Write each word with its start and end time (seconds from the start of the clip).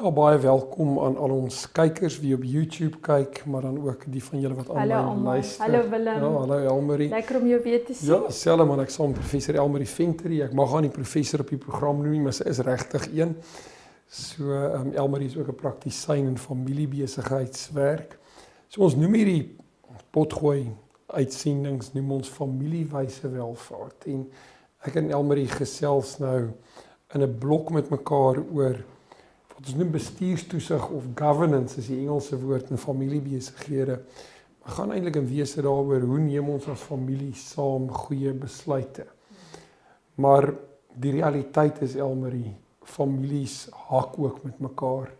Ja, 0.00 0.08
baie 0.10 0.38
welkom 0.40 0.94
aan 1.04 1.18
al 1.20 1.32
ons 1.34 1.56
kykers 1.76 2.14
wie 2.22 2.30
op 2.32 2.44
YouTube 2.48 3.02
kyk, 3.04 3.42
maar 3.44 3.66
dan 3.66 3.74
ook 3.84 4.06
die 4.08 4.22
van 4.24 4.40
julle 4.40 4.56
wat 4.56 4.70
aanlyn 4.72 5.22
luister. 5.26 5.60
Hallo 5.60 5.80
Willem. 5.90 6.22
Ja, 6.22 6.28
hallo 6.38 6.60
Elmarie. 6.70 7.08
Lekker 7.12 7.36
om 7.36 7.48
jou 7.50 7.58
weer 7.62 7.82
te 7.84 7.92
sien. 7.94 8.08
Ja, 8.08 8.30
selfs 8.32 8.64
man, 8.70 8.80
ek 8.80 8.94
saam 8.94 9.12
professor 9.12 9.58
Elmarie 9.60 9.88
Ventry. 9.90 10.38
Ek 10.40 10.54
mag 10.56 10.70
haar 10.72 10.86
nie 10.86 10.92
professor 10.94 11.42
op 11.44 11.52
die 11.52 11.58
program 11.60 12.00
noem 12.00 12.14
nie, 12.14 12.20
maar 12.24 12.32
sy 12.32 12.46
is 12.48 12.62
regtig 12.64 13.10
een. 13.12 13.34
So, 14.08 14.54
ehm 14.56 14.86
um, 14.86 14.94
Elmarie 15.02 15.28
is 15.28 15.36
ook 15.36 15.50
'n 15.52 15.58
praktisyn 15.60 16.30
in 16.30 16.38
familiebesigheidswerk. 16.40 18.16
So 18.68 18.80
ons 18.86 18.96
noem 18.96 19.18
hierdie 19.20 19.56
potgooi 20.16 20.70
uitsendings 21.12 21.92
noem 21.92 22.12
ons 22.12 22.32
familiewyse 22.38 23.28
welvaart 23.28 24.08
en 24.08 24.24
ek 24.80 24.96
en 24.96 25.12
Elmarie 25.12 25.50
gesels 25.52 26.16
nou 26.24 26.48
in 27.12 27.20
'n 27.20 27.38
blok 27.38 27.70
met 27.70 27.90
mekaar 27.90 28.40
oor 28.54 28.80
wat 29.60 29.68
ons 29.68 29.76
noem 29.76 29.90
bestuurstoesig 29.92 30.84
of 30.88 31.08
governance 31.14 31.76
is 31.76 31.90
die 31.90 31.98
Engelse 32.00 32.38
woord 32.40 32.70
in 32.72 32.80
familiebesighede. 32.80 33.98
Maar 34.60 34.72
gaan 34.76 34.92
eintlik 34.94 35.18
in 35.20 35.26
wese 35.28 35.60
daaroor 35.60 36.06
hoe 36.08 36.20
neem 36.20 36.48
ons 36.48 36.68
as 36.72 36.80
familie 36.88 37.34
saam 37.36 37.90
goeie 37.92 38.32
besluite. 38.32 39.04
Maar 40.16 40.48
die 40.96 41.12
realiteit 41.18 41.82
is 41.84 41.98
Elmarie, 42.00 42.54
families 42.88 43.66
hak 43.90 44.16
ook 44.18 44.40
met 44.48 44.64
mekaar 44.64 45.12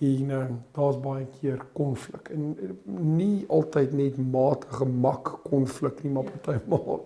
en 0.00 0.30
uh, 0.34 0.44
daar's 0.74 0.98
baie 1.04 1.26
keer 1.38 1.60
konflik 1.76 2.30
en 2.32 2.54
uh, 2.56 2.70
nie 2.88 3.44
altyd 3.52 3.92
net 3.92 4.16
matige 4.18 4.86
mak 4.88 5.34
konflik 5.44 6.00
nie, 6.02 6.12
maar 6.14 6.26
partymal 6.26 7.04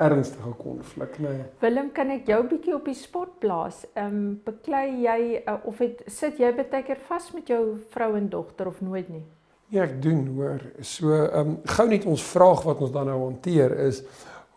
ernstige 0.00 0.52
konflik, 0.58 1.18
nê. 1.18 1.28
Nee. 1.28 1.48
Willem, 1.60 1.90
kan 1.92 2.10
ek 2.14 2.30
jou 2.30 2.40
bietjie 2.48 2.74
op 2.76 2.88
die 2.88 2.96
spot 2.96 3.36
plaas? 3.42 3.82
Ehm 3.92 4.16
um, 4.16 4.40
beklei 4.44 4.86
jy 5.04 5.20
uh, 5.42 5.58
of 5.68 5.82
het 5.84 6.00
sit 6.06 6.40
jy 6.40 6.52
baie 6.56 6.82
keer 6.86 7.02
vas 7.08 7.28
met 7.36 7.52
jou 7.52 7.76
vrou 7.92 8.14
en 8.16 8.28
dogter 8.32 8.70
of 8.70 8.80
nooit 8.80 9.08
nie? 9.12 9.24
Ja, 9.70 9.84
ek 9.84 10.00
doen 10.02 10.24
hoor. 10.34 10.64
So, 10.82 11.12
ehm 11.14 11.54
um, 11.54 11.58
gou 11.76 11.86
net 11.88 12.08
ons 12.08 12.24
vraag 12.32 12.64
wat 12.66 12.80
ons 12.82 12.94
dan 12.94 13.10
nou 13.12 13.20
hanteer 13.26 13.76
is 13.86 14.02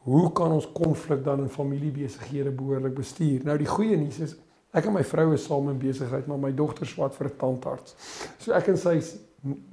hoe 0.03 0.31
kan 0.36 0.52
ons 0.52 0.66
konflik 0.75 1.21
dan 1.23 1.45
in 1.45 1.52
familiebesighede 1.52 2.52
behoorlik 2.52 2.95
bestuur? 2.97 3.44
Nou 3.47 3.58
die 3.59 3.69
goeie 3.69 3.97
nuus 3.99 4.19
is 4.23 4.33
ek 4.75 4.89
en 4.89 4.97
my 4.97 5.03
vrou 5.05 5.30
is 5.36 5.45
saam 5.45 5.69
in 5.71 5.77
besigheid, 5.80 6.25
maar 6.27 6.41
my 6.41 6.52
dogter 6.55 6.89
swat 6.89 7.16
vir 7.16 7.30
'n 7.30 7.38
tandarts. 7.38 7.95
So 8.39 8.52
ek 8.52 8.67
en 8.67 8.77
sy 8.77 8.95
is 8.97 9.16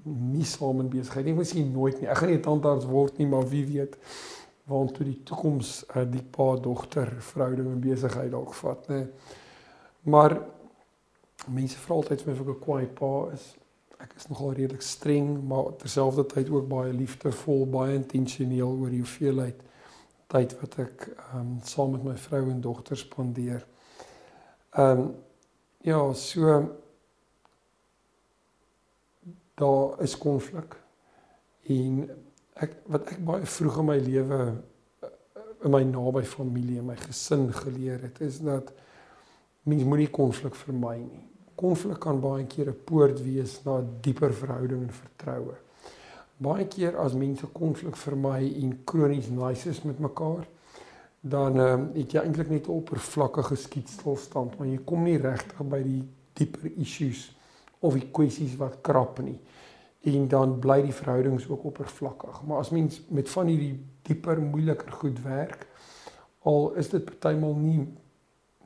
nie 0.05 0.45
saam 0.45 0.81
in 0.81 0.91
besigheid 0.91 1.25
nie. 1.25 1.33
Ek 1.33 1.39
miskien 1.39 1.73
nooit 1.73 2.01
nie. 2.01 2.09
Ek 2.09 2.19
gaan 2.19 2.29
nie 2.29 2.39
'n 2.39 2.43
tandarts 2.43 2.87
word 2.87 3.19
nie, 3.19 3.27
maar 3.27 3.49
wie 3.49 3.65
weet 3.65 3.97
waantoe 4.71 5.07
die 5.07 5.21
toekoms 5.27 5.73
uh, 5.95 6.05
die 6.09 6.23
pa 6.23 6.55
dogter 6.63 7.11
verhouding 7.33 7.71
en 7.73 7.83
besigheid 7.85 8.31
dalk 8.33 8.55
vat, 8.63 8.89
nê. 8.93 9.01
Maar 10.11 10.37
mense 11.51 11.81
vra 11.81 11.99
altyd 11.99 12.23
vir 12.23 12.33
my 12.33 12.37
of 12.39 12.45
ek 12.47 12.55
'n 12.55 12.65
kwaai 12.65 12.87
pa 13.01 13.15
is. 13.35 13.49
Ek 14.01 14.15
is 14.17 14.29
nogal 14.29 14.55
redelik 14.57 14.83
streng, 14.83 15.43
maar 15.49 15.75
terselfdertyd 15.77 16.49
ook 16.49 16.69
baie 16.69 16.93
liefdevol, 16.93 17.67
baie 17.67 17.95
intentioneel 17.95 18.73
oor 18.79 18.91
die 18.91 19.03
hoeveelheid 19.03 19.61
tyd 20.31 20.55
wat 20.61 20.79
ek 20.79 21.09
ehm 21.09 21.41
um, 21.41 21.59
saam 21.65 21.91
met 21.97 22.05
my 22.05 22.17
vrou 22.17 22.45
en 22.51 22.61
dogter 22.61 22.97
spandeer. 22.97 23.67
Ehm 24.79 25.01
um, 25.01 25.15
ja, 25.83 26.13
so 26.13 26.61
daar 29.61 30.01
is 30.03 30.19
konflik 30.19 30.77
en 31.63 32.09
ek 32.61 32.77
wat 32.93 33.09
ek 33.15 33.23
baie 33.25 33.49
vroeg 33.49 33.81
in 33.81 33.89
my 33.89 33.97
lewe 34.03 34.41
eh, 34.45 35.09
in 35.65 35.75
my 35.75 35.83
naby 35.85 36.23
familie 36.29 36.79
en 36.81 36.91
my 36.91 36.97
gesin 37.01 37.49
geleer 37.57 38.05
het 38.07 38.21
is 38.25 38.41
dat 38.45 38.73
mens 39.69 39.85
moenie 39.85 40.09
konflik 40.13 40.57
vermy 40.57 40.97
nie. 41.03 41.25
Konflik 41.61 42.01
kan 42.01 42.21
baie 42.21 42.47
keer 42.49 42.71
'n 42.71 42.85
poort 42.85 43.21
wees 43.25 43.61
na 43.65 43.79
'n 43.81 43.91
dieper 44.01 44.33
verhouding 44.33 44.83
en 44.83 44.95
vertroue. 45.03 45.57
Baie 46.37 46.67
keer 46.67 46.97
as 46.97 47.13
mense 47.13 47.47
konflik 47.47 47.97
vermy 47.97 48.55
en 48.63 48.85
kronies 48.85 49.29
nice 49.29 49.69
is 49.69 49.83
met 49.83 49.99
mekaar, 49.99 50.47
dan 51.21 51.61
ehm 51.61 51.81
um, 51.81 51.91
het 51.95 52.13
jy 52.13 52.21
eintlik 52.21 52.49
net 52.49 52.67
'n 52.67 52.77
oppervlakkige 52.81 53.57
skietstilstand, 53.57 54.59
maar 54.59 54.67
jy 54.67 54.81
kom 54.85 55.03
nie 55.03 55.19
regtig 55.19 55.69
by 55.69 55.83
die 55.83 56.03
dieper 56.33 56.71
issues 56.77 57.37
of 57.81 57.93
die 57.93 58.09
kwessies 58.11 58.57
wat 58.57 58.81
krap 58.81 59.19
nie 59.21 59.41
en 60.01 60.29
dan 60.29 60.59
bly 60.59 60.81
die 60.83 60.95
verhoudings 60.97 61.49
ook 61.49 61.65
oppervlakkig. 61.65 62.43
Maar 62.43 62.59
as 62.59 62.71
mens 62.71 63.03
met 63.09 63.29
van 63.31 63.47
hierdie 63.47 63.75
dieper, 64.03 64.41
moeiliker 64.41 64.93
goed 64.93 65.21
werk, 65.23 65.67
al 66.49 66.73
is 66.81 66.89
dit 66.89 67.05
partymal 67.05 67.55
nie 67.61 67.83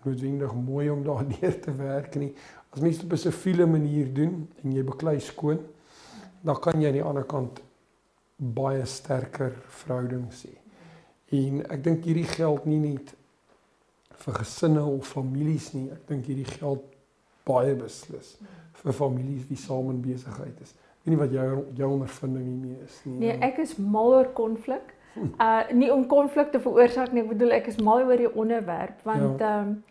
noodwendig 0.04 0.54
mooi 0.54 0.90
om 0.90 1.02
daardeur 1.08 1.60
te 1.60 1.74
werk 1.74 2.14
nie. 2.20 2.32
As 2.70 2.82
mens 2.82 3.00
dit 3.00 3.06
op 3.06 3.12
'n 3.12 3.22
siviele 3.26 3.66
manier 3.66 4.12
doen 4.14 4.48
en 4.62 4.72
jy 4.72 4.84
beklei 4.84 5.20
skoon, 5.20 5.58
dan 6.42 6.60
kan 6.60 6.80
jy 6.80 6.86
aan 6.86 7.00
die 7.00 7.02
ander 7.02 7.24
kant 7.24 7.62
baie 8.36 8.84
sterker 8.86 9.52
verhoudings 9.68 10.44
hê. 10.46 10.54
En 11.34 11.62
ek 11.70 11.84
dink 11.84 12.04
hierdie 12.04 12.28
geld 12.28 12.66
nie 12.66 12.78
net 12.78 13.14
vir 14.24 14.34
gesinne 14.34 14.84
of 14.84 15.06
families 15.06 15.72
nie. 15.72 15.90
Ek 15.90 16.06
dink 16.08 16.26
hierdie 16.26 16.50
geld 16.58 16.84
baie 17.44 17.74
beslis 17.74 18.36
vir 18.84 18.92
families 18.92 19.46
wie 19.48 19.56
saam 19.56 19.90
in 19.90 20.02
besigheid 20.02 20.60
is 20.60 20.74
weet 21.04 21.12
nie 21.12 21.20
wat 21.20 21.32
jou 21.32 21.64
jou 21.76 21.90
ondervinding 21.92 22.44
hiermee 22.44 22.84
is 22.84 23.00
nie. 23.04 23.18
Nee, 23.18 23.38
ek 23.44 23.58
is 23.58 23.76
mal 23.76 24.14
oor 24.14 24.30
konflik. 24.32 24.94
Uh 25.14 25.70
nie 25.70 25.92
om 25.92 26.06
konflik 26.06 26.50
te 26.50 26.60
veroorsaak 26.60 27.12
nie, 27.12 27.22
ek 27.22 27.28
bedoel 27.28 27.52
ek 27.54 27.68
is 27.70 27.76
mal 27.78 28.02
oor 28.02 28.18
die 28.18 28.30
onderwerp 28.32 29.04
want 29.06 29.40
ja. 29.40 29.50
ehm 29.50 29.68
ja. 29.68 29.74
um, 29.74 29.82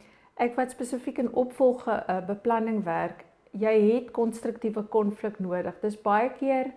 ek 0.41 0.55
wat 0.57 0.71
spesifiek 0.73 1.19
in 1.21 1.29
opvolge 1.37 1.93
uh, 1.93 2.17
beplanning 2.25 2.81
werk, 2.83 3.21
jy 3.53 3.73
het 3.93 4.07
konstruktiewe 4.11 4.81
konflik 4.89 5.37
nodig. 5.39 5.75
Dis 5.81 5.95
baie 6.01 6.31
keer 6.39 6.71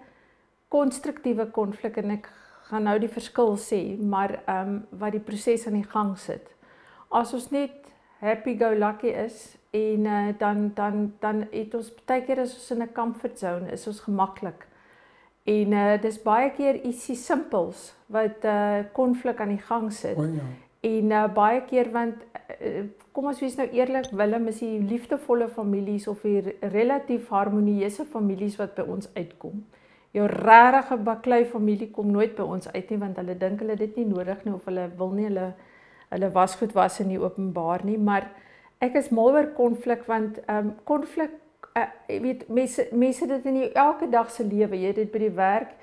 konstruktiewe 0.69 1.47
konflik 1.51 1.97
en 1.97 2.19
ek 2.19 2.29
gaan 2.69 2.85
nou 2.85 2.99
die 3.01 3.11
verskil 3.11 3.57
sê, 3.57 3.81
maar 3.97 4.43
ehm 4.45 4.69
um, 4.69 4.79
wat 5.01 5.17
die 5.17 5.25
proses 5.25 5.67
aan 5.67 5.81
die 5.81 5.91
gang 5.97 6.13
sit. 6.19 6.53
As 7.11 7.33
ons 7.35 7.51
net 7.51 7.89
happy 8.21 8.57
go 8.59 8.75
lucky 8.75 9.09
is 9.09 9.57
en 9.77 10.09
uh, 10.09 10.29
dan 10.39 10.71
dan 10.75 11.13
dan 11.21 11.45
het 11.51 11.75
ons 11.75 11.93
baie 12.09 12.25
keer 12.25 12.41
as 12.45 12.55
ons 12.57 12.71
in 12.75 12.83
'n 12.83 12.93
comfort 12.93 13.39
zone 13.39 13.73
is 13.73 13.87
ons 13.87 14.01
gemaklik. 14.01 14.67
En 15.45 15.73
uh, 15.73 16.01
dis 16.03 16.23
baie 16.23 16.51
keer 16.51 16.81
ietsie 16.85 17.17
simpels 17.17 17.93
wat 18.07 18.45
uh 18.45 18.79
konflik 18.93 19.41
aan 19.41 19.55
die 19.55 19.67
gang 19.69 19.93
sit. 19.93 20.17
O 20.17 20.25
ja. 20.25 20.47
En 20.81 21.11
uh, 21.11 21.27
baie 21.35 21.61
keer 21.65 21.91
want 21.93 22.15
uh, 22.61 22.85
kom 23.13 23.27
ons 23.27 23.41
wees 23.41 23.57
nou 23.57 23.69
eerlik, 23.73 24.11
Willem 24.11 24.47
is 24.47 24.59
die 24.59 24.79
liefdevolle 24.81 25.49
families 25.49 26.09
of 26.09 26.23
die 26.23 26.57
relatief 26.61 27.29
harmonieuse 27.29 28.05
families 28.05 28.57
wat 28.57 28.75
by 28.75 28.83
ons 28.83 29.09
uitkom. 29.15 29.65
Jou 30.11 30.27
regte 30.27 30.97
baklei 30.97 31.45
familie 31.45 31.91
kom 31.91 32.11
nooit 32.11 32.37
by 32.37 32.43
ons 32.43 32.69
uit 32.69 32.91
nie 32.91 32.99
want 32.99 33.17
hulle 33.17 33.39
dink 33.39 33.61
hulle 33.61 33.77
dit 33.77 33.97
nie 33.97 34.07
nodig 34.09 34.45
nie 34.45 34.55
of 34.55 34.65
hulle 34.65 34.91
wil 34.99 35.11
nie 35.17 35.29
hulle 35.29 35.55
hulle 36.11 36.31
wasgoed 36.33 36.75
was 36.75 37.01
in 37.01 37.09
die 37.09 37.19
openbaar 37.21 37.83
nie, 37.85 37.99
maar 37.99 38.29
ek 38.85 38.97
is 39.01 39.11
mal 39.11 39.33
oor 39.33 39.51
konflik 39.57 40.05
want 40.11 40.39
ehm 40.45 40.71
um, 40.71 40.75
konflik 40.85 41.33
uh, 41.77 41.89
jy 42.09 42.21
weet 42.25 42.47
mense 42.49 42.89
mense 42.93 43.27
dit 43.27 43.49
in 43.51 43.61
jou 43.63 43.71
elke 43.73 44.09
dag 44.13 44.31
se 44.31 44.45
lewe, 44.45 44.77
jy 44.77 44.93
dit 44.97 45.13
by 45.13 45.23
die 45.25 45.35
werk. 45.37 45.75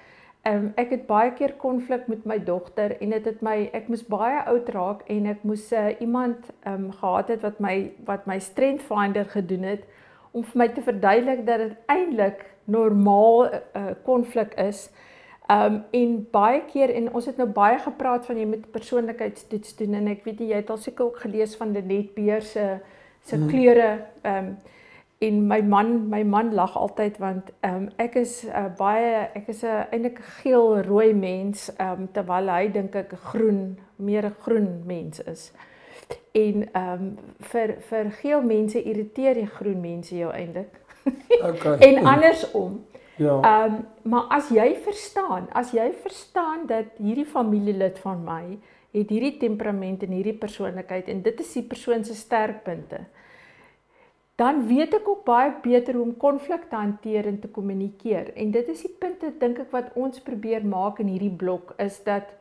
Ehm 0.44 0.65
um, 0.65 0.71
ek 0.77 0.91
het 0.91 1.06
baie 1.07 1.31
keer 1.38 1.56
konflik 1.62 2.07
met 2.12 2.25
my 2.29 2.38
dogter 2.44 2.97
en 3.00 3.15
dit 3.15 3.25
het 3.29 3.41
my 3.41 3.69
ek 3.73 3.89
moes 3.89 4.03
baie 4.09 4.44
oud 4.51 4.69
raak 4.75 5.06
en 5.07 5.29
ek 5.31 5.45
moes 5.47 5.69
uh, 5.71 5.91
iemand 6.00 6.50
ehm 6.63 6.89
um, 6.89 6.91
gehad 7.00 7.33
het 7.33 7.45
wat 7.47 7.59
my 7.59 7.75
wat 8.09 8.27
my 8.29 8.39
strength 8.39 8.85
finder 8.89 9.25
gedoen 9.25 9.63
het 9.71 9.88
om 10.31 10.44
vir 10.44 10.57
my 10.63 10.67
te 10.73 10.81
verduidelik 10.81 11.45
dat 11.45 11.62
dit 11.62 11.73
eintlik 11.94 12.45
normaal 12.65 13.50
konflik 14.06 14.53
uh, 14.57 14.67
is. 14.67 14.88
Um 15.51 15.81
en 15.91 16.27
baie 16.31 16.61
keer 16.71 16.89
en 16.95 17.13
ons 17.13 17.25
het 17.25 17.37
nou 17.37 17.49
baie 17.51 17.79
gepraat 17.79 18.25
van 18.25 18.37
jy 18.39 18.45
moet 18.47 18.69
persoonlikheidstoets 18.71 19.75
doen 19.75 19.97
en 19.99 20.07
ek 20.07 20.23
weet 20.23 20.39
jy 20.39 20.61
het 20.61 20.69
al 20.71 20.79
seker 20.79 21.05
ook 21.05 21.19
gelees 21.25 21.57
van 21.59 21.73
Lenet 21.75 22.13
Beer 22.15 22.41
se 22.41 22.77
se 23.23 23.35
hmm. 23.35 23.47
kleure 23.47 23.89
um 24.23 24.55
en 25.23 25.47
my 25.47 25.61
man 25.61 26.09
my 26.09 26.23
man 26.23 26.53
lag 26.53 26.77
altyd 26.77 27.17
want 27.17 27.51
um 27.63 27.89
ek 27.97 28.15
is 28.19 28.43
uh, 28.47 28.69
baie 28.77 29.27
ek 29.35 29.47
is 29.51 29.63
'n 29.63 29.87
eintlik 29.91 30.19
'n 30.19 30.31
geel 30.39 30.81
rooi 30.87 31.13
mens 31.13 31.71
um 31.79 32.07
terwyl 32.11 32.49
hy 32.49 32.67
dink 32.71 32.95
ek 32.95 33.13
groen 33.31 33.77
meer 33.95 34.25
'n 34.25 34.35
groen 34.39 34.83
mens 34.85 35.23
is. 35.23 35.51
En 36.31 36.71
ehm 36.71 37.01
um, 37.01 37.17
vir 37.39 37.75
vir 37.89 38.11
geel 38.11 38.41
mense 38.41 38.83
irriteer 38.83 39.33
die 39.33 39.47
groen 39.47 39.81
mense 39.81 40.15
jou 40.17 40.31
eintlik. 40.31 40.79
Okay. 41.43 41.77
en 41.87 42.05
andersom. 42.05 42.85
Ja. 43.15 43.39
Ehm 43.42 43.74
um, 43.74 43.81
maar 44.01 44.24
as 44.30 44.50
jy 44.50 44.75
verstaan, 44.83 45.48
as 45.54 45.71
jy 45.71 45.92
verstaan 46.01 46.65
dat 46.68 46.98
hierdie 46.98 47.25
familielid 47.25 48.00
van 48.00 48.24
my 48.25 48.57
het 48.94 49.10
hierdie 49.10 49.38
temperament 49.38 50.04
en 50.04 50.12
hierdie 50.13 50.38
persoonlikheid 50.38 51.07
en 51.10 51.21
dit 51.25 51.39
is 51.39 51.54
die 51.54 51.65
persoon 51.65 52.04
se 52.06 52.15
sterkpunte. 52.15 53.00
Dan 54.36 54.65
weet 54.68 54.95
ek 54.98 55.07
ook 55.07 55.25
baie 55.25 55.54
beter 55.62 55.94
hoe 55.94 56.04
om 56.04 56.15
konflik 56.18 56.65
te 56.69 56.75
hanteer 56.75 57.27
en 57.30 57.39
te 57.39 57.48
kommunikeer. 57.48 58.33
En 58.33 58.51
dit 58.51 58.69
is 58.69 58.81
die 58.81 58.95
punte 59.00 59.30
dink 59.39 59.60
ek 59.62 59.71
wat 59.71 59.94
ons 59.94 60.21
probeer 60.25 60.65
maak 60.65 61.00
in 61.00 61.12
hierdie 61.13 61.33
blok 61.44 61.75
is 61.77 62.00
dat 62.06 62.33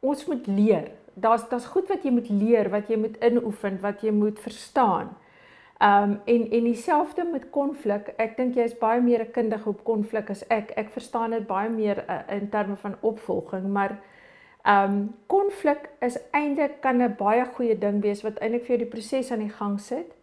ons 0.00 0.26
moet 0.30 0.46
leer. 0.46 0.92
Daar's 1.14 1.48
daar's 1.50 1.66
goed 1.74 1.90
wat 1.90 2.06
jy 2.06 2.14
moet 2.14 2.30
leer, 2.30 2.70
wat 2.70 2.88
jy 2.88 2.98
moet 2.98 3.18
inoefen, 3.22 3.80
wat 3.82 4.06
jy 4.06 4.14
moet 4.14 4.38
verstaan. 4.40 5.12
Ehm 5.82 6.10
um, 6.10 6.20
en 6.24 6.50
en 6.50 6.64
dieselfde 6.64 7.24
met 7.24 7.50
konflik. 7.50 8.12
Ek 8.16 8.36
dink 8.38 8.54
jy 8.54 8.68
is 8.68 8.74
baie 8.78 9.00
meer 9.02 9.24
kundig 9.34 9.64
op 9.66 9.80
konflik 9.82 10.28
as 10.30 10.44
ek. 10.46 10.68
Ek 10.78 10.92
verstaan 10.94 11.32
dit 11.34 11.46
baie 11.48 11.70
meer 11.70 12.04
uh, 12.04 12.20
in 12.36 12.44
terme 12.52 12.76
van 12.78 12.94
opvolging, 13.00 13.64
maar 13.66 13.96
ehm 14.62 14.92
um, 14.92 15.00
konflik 15.26 15.88
is 15.98 16.18
eintlik 16.30 16.76
kan 16.84 17.02
'n 17.02 17.16
baie 17.18 17.46
goeie 17.56 17.74
ding 17.78 17.98
wees 18.02 18.22
wat 18.22 18.38
eintlik 18.38 18.62
vir 18.68 18.76
jou 18.76 18.78
die 18.84 18.92
proses 18.92 19.32
aan 19.32 19.42
die 19.42 19.56
gang 19.56 19.80
sit. 19.80 20.14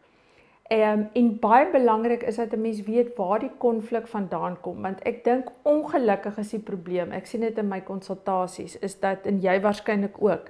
Ehm 0.69 0.99
um, 0.99 1.03
en 1.13 1.27
baie 1.39 1.67
belangrik 1.75 2.23
is 2.23 2.39
dat 2.39 2.55
'n 2.55 2.61
mens 2.61 2.79
weet 2.87 3.11
waar 3.17 3.39
die 3.39 3.51
konflik 3.57 4.07
vandaan 4.07 4.57
kom, 4.61 4.81
want 4.81 5.03
ek 5.03 5.23
dink 5.23 5.51
ongelukkig 5.63 6.37
is 6.37 6.55
die 6.55 6.63
probleem. 6.71 7.11
Ek 7.11 7.25
sien 7.25 7.41
dit 7.41 7.57
in 7.57 7.67
my 7.67 7.81
konsultasies 7.81 8.79
is 8.79 8.99
dat 8.99 9.25
en 9.25 9.41
jy 9.41 9.59
waarskynlik 9.61 10.23
ook. 10.23 10.49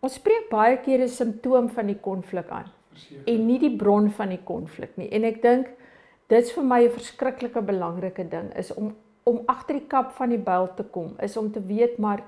Ons 0.00 0.14
spreek 0.14 0.48
baie 0.50 0.76
keer 0.76 1.00
'n 1.00 1.08
simptoom 1.08 1.68
van 1.68 1.86
die 1.86 2.00
konflik 2.00 2.50
aan 2.50 2.73
Verseker. 2.94 3.24
en 3.32 3.46
nie 3.46 3.58
die 3.58 3.72
bron 3.76 4.10
van 4.10 4.30
die 4.34 4.42
konflik 4.44 4.96
nie. 5.00 5.08
En 5.12 5.26
ek 5.28 5.42
dink 5.42 5.72
dit's 6.32 6.52
vir 6.56 6.64
my 6.64 6.84
'n 6.84 6.94
verskriklike 6.94 7.62
belangrike 7.62 8.28
ding 8.30 8.52
is 8.56 8.72
om 8.74 8.94
om 9.24 9.40
agter 9.48 9.78
die 9.78 9.88
kap 9.88 10.12
van 10.12 10.28
die 10.28 10.38
byl 10.38 10.68
te 10.76 10.84
kom, 10.84 11.14
is 11.22 11.36
om 11.36 11.50
te 11.52 11.60
weet 11.60 11.98
maar 11.98 12.20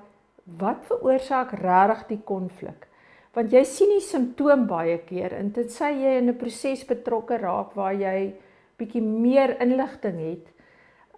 wat 0.59 0.85
veroorsaak 0.89 1.51
regtig 1.51 2.07
die 2.07 2.23
konflik? 2.25 2.87
Want 3.33 3.51
jy 3.51 3.63
sien 3.63 3.89
die 3.89 4.01
simptoom 4.01 4.65
baie 4.67 4.97
keer 4.97 5.33
en 5.37 5.51
dit 5.51 5.69
sê 5.69 5.91
jy 5.93 6.17
in 6.17 6.29
'n 6.29 6.37
proses 6.37 6.85
betrokke 6.85 7.37
raak 7.37 7.75
waar 7.75 7.93
jy 7.93 8.33
bietjie 8.77 9.01
meer 9.01 9.61
inligting 9.61 10.19
het. 10.19 10.47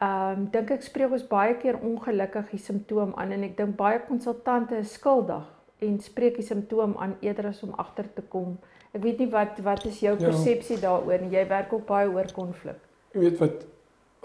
Ehm 0.01 0.39
um, 0.39 0.49
dink 0.51 0.71
ek 0.71 0.81
spreek 0.81 1.11
ons 1.11 1.27
baie 1.27 1.55
keer 1.55 1.79
ongelukkig 1.79 2.51
die 2.51 2.59
simptoom 2.59 3.13
aan 3.15 3.31
en 3.31 3.43
ek 3.43 3.57
dink 3.57 3.75
baie 3.75 3.99
konsultante 3.99 4.77
is 4.77 4.93
skuldig 4.93 5.58
en 5.79 5.99
spreek 5.99 6.35
die 6.35 6.45
simptoom 6.45 6.97
aan 6.97 7.15
eerder 7.19 7.45
as 7.45 7.63
om 7.63 7.73
agter 7.77 8.13
te 8.13 8.21
kom 8.21 8.57
Ek 8.89 9.03
weet 9.03 9.19
nie 9.21 9.29
wat 9.29 9.59
wat 9.65 9.85
is 9.85 9.99
jou 10.01 10.15
ja. 10.17 10.29
persepsie 10.31 10.79
daaroor 10.81 11.21
nie. 11.21 11.35
Jy 11.35 11.45
werk 11.49 11.73
ook 11.73 11.85
baie 11.89 12.09
oor 12.09 12.29
konflik. 12.33 12.79
Jy 13.13 13.25
weet 13.27 13.41
wat 13.41 13.65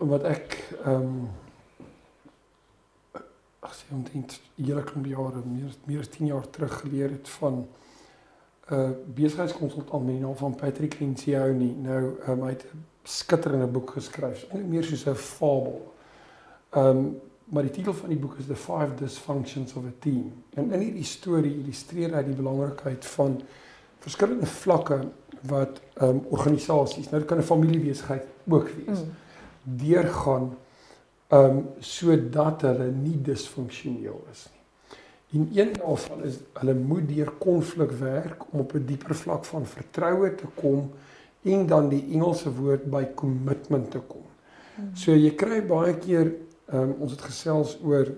wat 0.01 0.25
ek 0.27 0.57
ehm 0.83 0.95
um, 0.95 1.19
ag 3.65 3.77
sê 3.77 3.93
omtrent 3.97 4.39
hele 4.59 4.83
klomp 4.85 5.07
jare 5.09 5.43
meer 5.49 5.77
meer 5.89 6.01
as 6.03 6.11
10 6.13 6.33
jaar 6.33 6.49
terug 6.53 6.75
geleer 6.81 7.13
het 7.13 7.29
van 7.37 7.61
'n 7.61 8.75
uh, 8.75 8.91
besigheidskonsultant 9.17 10.05
met 10.05 10.17
die 10.17 10.25
naam 10.25 10.37
van 10.37 10.55
Patrick 10.55 10.99
Lencioni. 11.01 11.71
Nou 11.77 12.17
um, 12.29 12.43
hy 12.43 12.51
het 12.57 12.65
'n 12.65 12.85
skitterende 13.05 13.67
boek 13.67 13.91
geskryf, 13.91 14.49
eintlik 14.49 14.71
meer 14.73 14.85
soos 14.85 15.07
'n 15.07 15.15
fabel. 15.15 15.95
Ehm 16.71 16.89
um, 16.89 17.21
maar 17.45 17.63
die 17.63 17.71
titel 17.71 17.95
van 17.95 18.09
die 18.09 18.19
boek 18.19 18.39
is 18.39 18.47
The 18.47 18.57
Five 18.57 18.95
Dysfunctions 18.99 19.75
of 19.75 19.85
a 19.85 19.93
Team. 19.99 20.33
En 20.55 20.73
in 20.73 20.81
hierdie 20.81 21.05
storie 21.05 21.53
illustreer 21.59 22.15
hy 22.17 22.23
die 22.25 22.37
belangrikheid 22.39 23.05
van 23.15 23.39
verskillende 24.05 24.49
vlakke 24.49 25.01
wat 25.49 25.81
ehm 25.95 26.09
um, 26.09 26.21
organisasies, 26.33 27.11
nou 27.11 27.21
dit 27.21 27.29
kan 27.29 27.39
'n 27.39 27.43
familiebesigheid 27.53 28.25
ook 28.49 28.69
wees, 28.69 29.01
mm. 29.01 29.15
deurgaan 29.63 30.55
ehm 31.29 31.45
um, 31.45 31.67
sodat 31.79 32.63
hulle 32.63 32.91
nie 32.91 33.21
disfunksioneel 33.23 34.27
is 34.33 34.49
nie. 34.53 34.63
En 35.35 35.49
een 35.53 35.73
daarvan 35.73 36.23
is 36.25 36.39
hulle 36.53 36.75
moet 36.75 37.09
deur 37.09 37.31
konflik 37.39 37.91
werk 37.91 38.53
om 38.53 38.61
op 38.61 38.75
'n 38.75 38.85
dieper 38.87 39.15
vlak 39.15 39.45
van 39.45 39.67
vertroue 39.67 40.35
te 40.35 40.47
kom 40.55 40.91
en 41.43 41.67
dan 41.67 41.89
die 41.89 42.05
Engelse 42.13 42.55
woord 42.55 42.85
by 42.91 43.07
commitment 43.15 43.91
te 43.91 43.99
kom. 43.99 44.23
Mm. 44.77 44.97
So 44.97 45.13
jy 45.13 45.35
kry 45.35 45.67
baie 45.67 45.99
keer 45.99 46.33
ehm 46.75 46.83
um, 46.83 46.95
ons 47.07 47.15
het 47.15 47.23
gesels 47.23 47.77
oor 47.85 48.11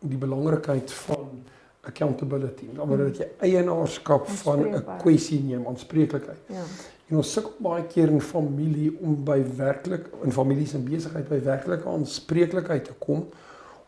die 0.00 0.18
belangrikheid 0.18 0.92
van 1.06 1.42
accountability. 1.86 2.68
Dan 2.74 2.88
word 2.88 3.10
dit 3.10 3.20
jy 3.22 3.28
eienaarskap 3.46 4.28
van 4.42 4.64
'n 4.68 4.82
kwessie 5.02 5.40
neem, 5.42 5.66
aanspreeklikheid. 5.66 6.40
Ja. 6.48 6.64
En 7.10 7.16
ons 7.16 7.32
sukkel 7.32 7.52
baie 7.58 7.84
keer 7.90 8.08
in 8.08 8.20
familie 8.20 8.90
om 9.00 9.24
by 9.24 9.42
werklik 9.56 10.06
in 10.24 10.32
families 10.32 10.74
en 10.74 10.84
besigheid 10.84 11.28
by 11.28 11.40
werklike 11.42 11.88
aanspreeklikheid 11.88 12.84
te 12.84 12.92
kom. 12.98 13.24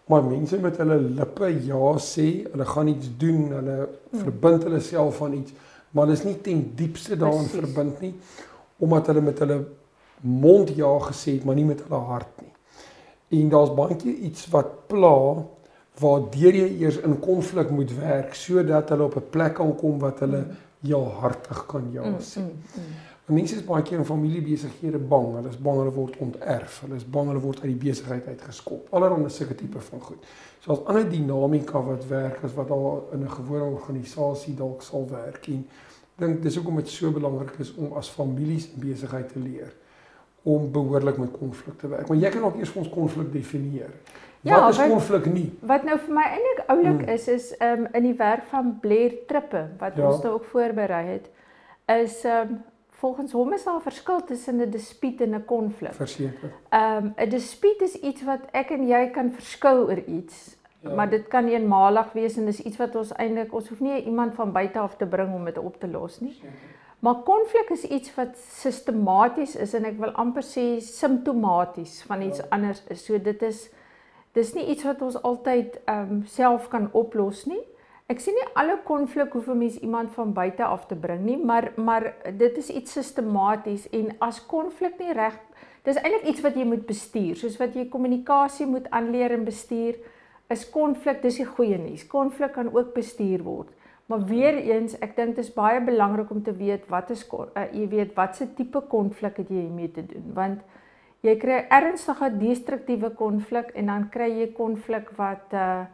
Maar 0.07 0.25
mense 0.25 0.59
met 0.59 0.77
hulle 0.77 0.99
lippe 0.99 1.49
ja 1.65 1.99
sê, 1.99 2.49
hulle 2.51 2.65
gaan 2.65 2.89
iets 2.89 3.11
doen, 3.19 3.53
hulle 3.53 3.77
hmm. 3.77 4.21
verbind 4.25 4.63
hulle 4.63 4.81
self 4.81 5.23
aan 5.23 5.33
iets, 5.33 5.53
maar 5.91 6.07
hulle 6.07 6.19
is 6.19 6.25
nie 6.25 6.41
ten 6.41 6.73
diepste 6.75 7.17
daaraan 7.17 7.47
Precies. 7.47 7.61
verbind 7.61 8.01
nie 8.01 8.15
omdat 8.83 9.07
hulle 9.07 9.21
met 9.23 9.39
hulle 9.39 9.61
mond 10.21 10.73
ja 10.75 10.91
gesê 11.07 11.37
het, 11.37 11.45
maar 11.45 11.55
nie 11.55 11.65
met 11.65 11.85
hulle 11.87 12.01
hart. 12.09 12.42
En 13.33 13.49
daar's 13.49 13.73
baie 13.75 13.97
keer 13.97 14.19
iets 14.29 14.47
wat 14.53 14.75
pla 14.93 15.17
waardeur 16.01 16.57
jy 16.57 16.69
eers 16.81 16.99
in 17.05 17.19
konflik 17.21 17.71
moet 17.71 17.93
werk 17.97 18.37
sodat 18.37 18.93
hulle 18.93 19.09
op 19.09 19.17
'n 19.17 19.31
plek 19.31 19.55
kan 19.55 19.75
kom 19.77 19.99
wat 19.99 20.21
hulle 20.25 20.45
mm. 20.45 20.57
ja 20.81 21.01
hartig 21.21 21.67
kan 21.67 21.89
ja 21.93 22.03
mm, 22.03 22.21
sê. 22.21 22.41
Mm, 22.41 22.47
mm, 22.47 22.83
mm. 22.83 23.35
Mense 23.35 23.55
is 23.55 23.65
baie 23.65 23.83
keer 23.83 23.99
in 23.99 24.05
familiebesighede 24.05 24.99
bang, 24.99 25.35
hulle 25.37 25.49
is 25.49 25.59
bang 25.59 25.77
hulle 25.79 25.93
word 25.95 26.17
onterf, 26.19 26.81
hulle 26.81 26.97
is 26.97 27.05
bang 27.05 27.29
hulle 27.31 27.41
word 27.41 27.61
uit 27.63 27.71
die 27.71 27.89
besigheid 27.89 28.27
uitgeskop. 28.27 28.89
Allerhande 28.91 29.29
sulke 29.29 29.55
tipe 29.55 29.81
van 29.81 30.01
goed. 30.01 30.25
So 30.61 30.73
as 30.73 30.83
ander 30.85 31.09
dinamika 31.11 31.81
wat 31.87 32.07
werk 32.09 32.43
as 32.45 32.55
wat 32.55 32.71
al 32.71 33.09
in 33.13 33.23
'n 33.23 33.31
gewone 33.31 33.71
organisasie 33.79 34.55
dalk 34.55 34.83
sal 34.83 35.07
werk 35.09 35.49
en 35.49 35.67
dink 36.17 36.43
dis 36.43 36.57
hoekom 36.57 36.77
dit 36.77 36.89
so 36.89 37.11
belangrik 37.11 37.59
is 37.59 37.75
om 37.75 37.93
as 37.93 38.09
families 38.09 38.69
besigheid 38.75 39.33
te 39.33 39.39
leer 39.39 39.73
om 40.43 40.73
behoorlik 40.73 41.17
met 41.17 41.31
konflik 41.39 41.79
te 41.79 41.89
werk. 41.89 42.09
Maar 42.09 42.17
jy 42.17 42.31
kan 42.35 42.45
ook 42.45 42.57
eers 42.57 42.73
ons 42.73 42.89
konflik 42.89 43.33
definieer. 43.33 43.91
Ja, 44.43 44.61
wat 44.61 44.75
is 44.75 44.89
konflik 44.91 45.27
nie? 45.31 45.53
Wat 45.61 45.85
nou 45.87 45.99
vir 46.03 46.15
my 46.15 46.25
eintlik 46.27 46.65
oulik 46.67 47.05
hmm. 47.05 47.15
is 47.15 47.29
is 47.31 47.53
um 47.63 47.87
in 47.93 48.09
die 48.09 48.17
werk 48.19 48.49
van 48.51 48.75
Blair 48.83 49.15
Trippe 49.31 49.69
wat 49.79 49.97
ja. 49.97 50.09
ons 50.09 50.23
nou 50.23 50.35
ook 50.35 50.49
voorberei 50.51 51.05
het 51.07 51.31
is 51.95 52.25
um 52.27 52.59
volgens 53.03 53.33
hom 53.33 53.53
is 53.53 53.65
daar 53.65 53.77
'n 53.77 53.87
verskil 53.87 54.25
tussen 54.25 54.61
'n 54.61 54.71
dispuut 54.71 55.21
en 55.21 55.35
'n 55.35 55.45
konflik. 55.45 55.95
Verseker. 55.95 56.51
Um 56.71 57.15
'n 57.17 57.29
dispuut 57.29 57.83
is 57.83 57.95
iets 57.95 58.25
wat 58.25 58.41
ek 58.51 58.71
en 58.71 58.87
jy 58.87 59.11
kan 59.11 59.33
verskil 59.33 59.87
oor 59.87 60.03
iets. 60.07 60.57
Ja. 60.81 60.95
Maar 60.95 61.11
dit 61.11 61.29
kan 61.29 61.47
eenmalig 61.47 62.13
wees 62.13 62.37
en 62.37 62.45
dis 62.45 62.61
iets 62.61 62.77
wat 62.77 62.95
ons 62.97 63.13
eintlik 63.13 63.53
ons 63.55 63.69
hoef 63.69 63.81
nie 63.81 64.03
iemand 64.05 64.35
van 64.35 64.53
buite 64.53 64.79
af 64.79 64.97
te 64.97 65.07
bring 65.07 65.35
om 65.35 65.45
dit 65.45 65.59
op 65.59 65.81
te 65.81 65.89
los 65.89 66.21
nie. 66.21 66.41
Maar 67.03 67.23
konflik 67.27 67.71
is 67.75 67.83
iets 67.85 68.15
wat 68.15 68.37
sistematies 68.39 69.57
is 69.59 69.73
en 69.75 69.89
ek 69.89 69.97
wil 69.99 70.13
amper 70.23 70.45
sê 70.47 70.67
simptomaties 70.87 71.97
van 72.07 72.23
iets 72.23 72.39
ja. 72.39 72.47
anders 72.55 72.83
is. 72.95 73.03
So 73.03 73.19
dit 73.19 73.43
is 73.43 73.65
dis 74.39 74.53
nie 74.55 74.69
iets 74.71 74.87
wat 74.87 75.03
ons 75.03 75.19
altyd 75.19 75.81
ehm 75.83 76.13
um, 76.13 76.21
self 76.31 76.69
kan 76.71 76.87
oplos 76.93 77.43
nie. 77.51 77.59
Ek 78.07 78.23
sien 78.23 78.39
nie 78.39 78.47
alle 78.55 78.79
konflik 78.87 79.35
hoef 79.35 79.49
'n 79.51 79.59
mens 79.59 79.81
iemand 79.83 80.15
van 80.15 80.33
buite 80.33 80.65
af 80.65 80.87
te 80.87 80.95
bring 80.95 81.25
nie, 81.27 81.37
maar 81.37 81.73
maar 81.77 82.15
dit 82.39 82.57
is 82.57 82.71
iets 82.71 82.93
sistematies 82.93 83.89
en 83.91 84.15
as 84.19 84.47
konflik 84.47 84.99
nie 84.99 85.13
reg 85.13 85.39
dis 85.83 85.99
eintlik 85.99 86.27
iets 86.31 86.41
wat 86.41 86.55
jy 86.55 86.65
moet 86.65 86.87
bestuur, 86.87 87.37
soos 87.37 87.59
wat 87.59 87.75
jy 87.75 87.89
kommunikasie 87.91 88.67
moet 88.67 88.87
aanleer 88.91 89.33
en 89.35 89.45
bestuur, 89.45 89.99
is 90.49 90.71
konflik 90.71 91.23
dis 91.23 91.41
die 91.41 91.47
goeie 91.47 91.79
nuus. 91.79 92.07
Konflik 92.07 92.53
kan 92.53 92.71
ook 92.71 92.95
bestuur 92.95 93.43
word. 93.43 93.71
Maar 94.13 94.27
weer 94.29 94.59
eens, 94.61 94.93
ek 95.01 95.15
dink 95.17 95.39
dit 95.39 95.45
is 95.47 95.53
baie 95.55 95.81
belangrik 95.81 96.31
om 96.31 96.43
te 96.45 96.53
weet 96.53 96.85
wat 96.93 97.11
is 97.15 97.23
uh, 97.33 97.63
jy 97.73 97.87
weet 97.89 98.11
watse 98.13 98.45
tipe 98.59 98.83
konflik 98.93 99.39
het 99.41 99.49
jy 99.49 99.63
mee 99.73 99.89
te 99.89 100.05
doen, 100.05 100.27
want 100.37 100.61
jy 101.25 101.33
kry 101.41 101.63
ernstige 101.73 102.29
destruktiewe 102.37 103.15
konflik 103.17 103.71
en 103.73 103.89
dan 103.89 104.05
kry 104.13 104.29
jy 104.43 104.53
konflik 104.59 105.09
wat 105.17 105.57
uh 105.57 105.85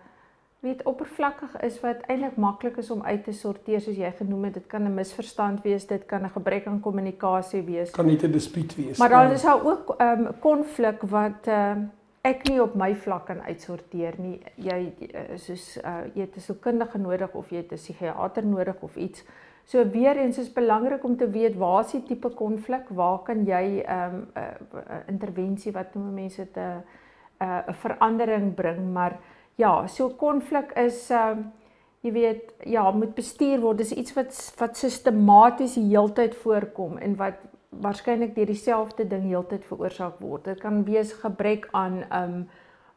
weet 0.66 0.80
oppervlakkig 0.90 1.52
is 1.62 1.76
wat 1.84 2.00
eintlik 2.10 2.34
maklik 2.42 2.80
is 2.82 2.88
om 2.90 3.04
uit 3.06 3.20
te 3.22 3.32
sorteer 3.32 3.78
soos 3.78 3.94
jy 3.94 4.08
genoem 4.18 4.48
het. 4.48 4.54
Dit 4.54 4.66
kan 4.66 4.82
'n 4.82 4.94
misverstand 4.94 5.62
wees 5.62 5.86
dit 5.86 6.06
kan 6.06 6.24
'n 6.24 6.34
gebrek 6.34 6.66
aan 6.66 6.80
kommunikasie 6.80 7.62
wees. 7.62 7.90
Kan 7.90 8.06
nie 8.06 8.18
'n 8.18 8.32
dispuut 8.32 8.74
wees 8.74 8.98
maar 8.98 9.08
dan 9.08 9.30
is 9.30 9.42
daar 9.42 9.64
ook 9.64 9.94
um 10.00 10.26
konflik 10.40 11.02
wat 11.02 11.46
uh 11.46 11.76
ek 12.28 12.48
nie 12.48 12.60
op 12.62 12.74
my 12.78 12.92
vlak 12.94 13.26
kan 13.30 13.40
uitsorteer 13.46 14.18
nie. 14.20 14.38
Jy 14.56 14.78
soos 15.36 15.76
uh 15.82 16.04
jy 16.14 16.26
het 16.26 16.36
'n 16.36 16.40
sielkundige 16.40 16.98
nodig 16.98 17.34
of 17.34 17.50
jy 17.50 17.62
het 17.62 17.72
'n 17.72 17.76
psigiater 17.76 18.44
nodig 18.44 18.82
of 18.82 18.96
iets. 18.96 19.24
So 19.64 19.84
weer 19.84 20.16
eens 20.16 20.38
is 20.38 20.52
belangrik 20.52 21.04
om 21.04 21.16
te 21.16 21.30
weet 21.30 21.56
waar 21.56 21.84
is 21.84 21.92
die 21.92 22.02
tipe 22.02 22.30
konflik, 22.30 22.88
waar 22.88 23.18
kan 23.18 23.44
jy 23.44 23.84
'n 23.84 24.14
um, 24.14 24.26
uh, 24.36 24.42
uh, 24.74 25.00
intervensie 25.08 25.72
wat 25.72 25.94
noem 25.94 26.14
mense 26.14 26.44
dit 26.44 26.56
'n 26.56 26.82
'n 27.40 27.74
verandering 27.74 28.54
bring, 28.54 28.92
maar 28.92 29.18
ja, 29.56 29.86
so 29.86 30.08
konflik 30.08 30.72
is 30.72 31.10
um, 31.10 31.52
jy 32.00 32.12
weet, 32.12 32.52
ja, 32.64 32.90
moet 32.90 33.14
bestuur 33.14 33.60
word. 33.60 33.78
Dis 33.78 33.92
iets 33.92 34.14
wat 34.16 34.34
wat 34.58 34.76
sistematies 34.76 35.74
die 35.74 35.88
heeltyd 35.90 36.34
voorkom 36.34 36.98
en 36.98 37.16
wat 37.16 37.42
waarskynlik 37.68 38.34
deur 38.34 38.48
dieselfde 38.48 39.04
ding 39.08 39.26
heeltyd 39.28 39.64
veroorsaak 39.68 40.20
word. 40.24 40.44
Dit 40.44 40.60
kan 40.60 40.84
wees 40.84 41.12
gebrek 41.12 41.68
aan 41.76 42.02
um 42.14 42.38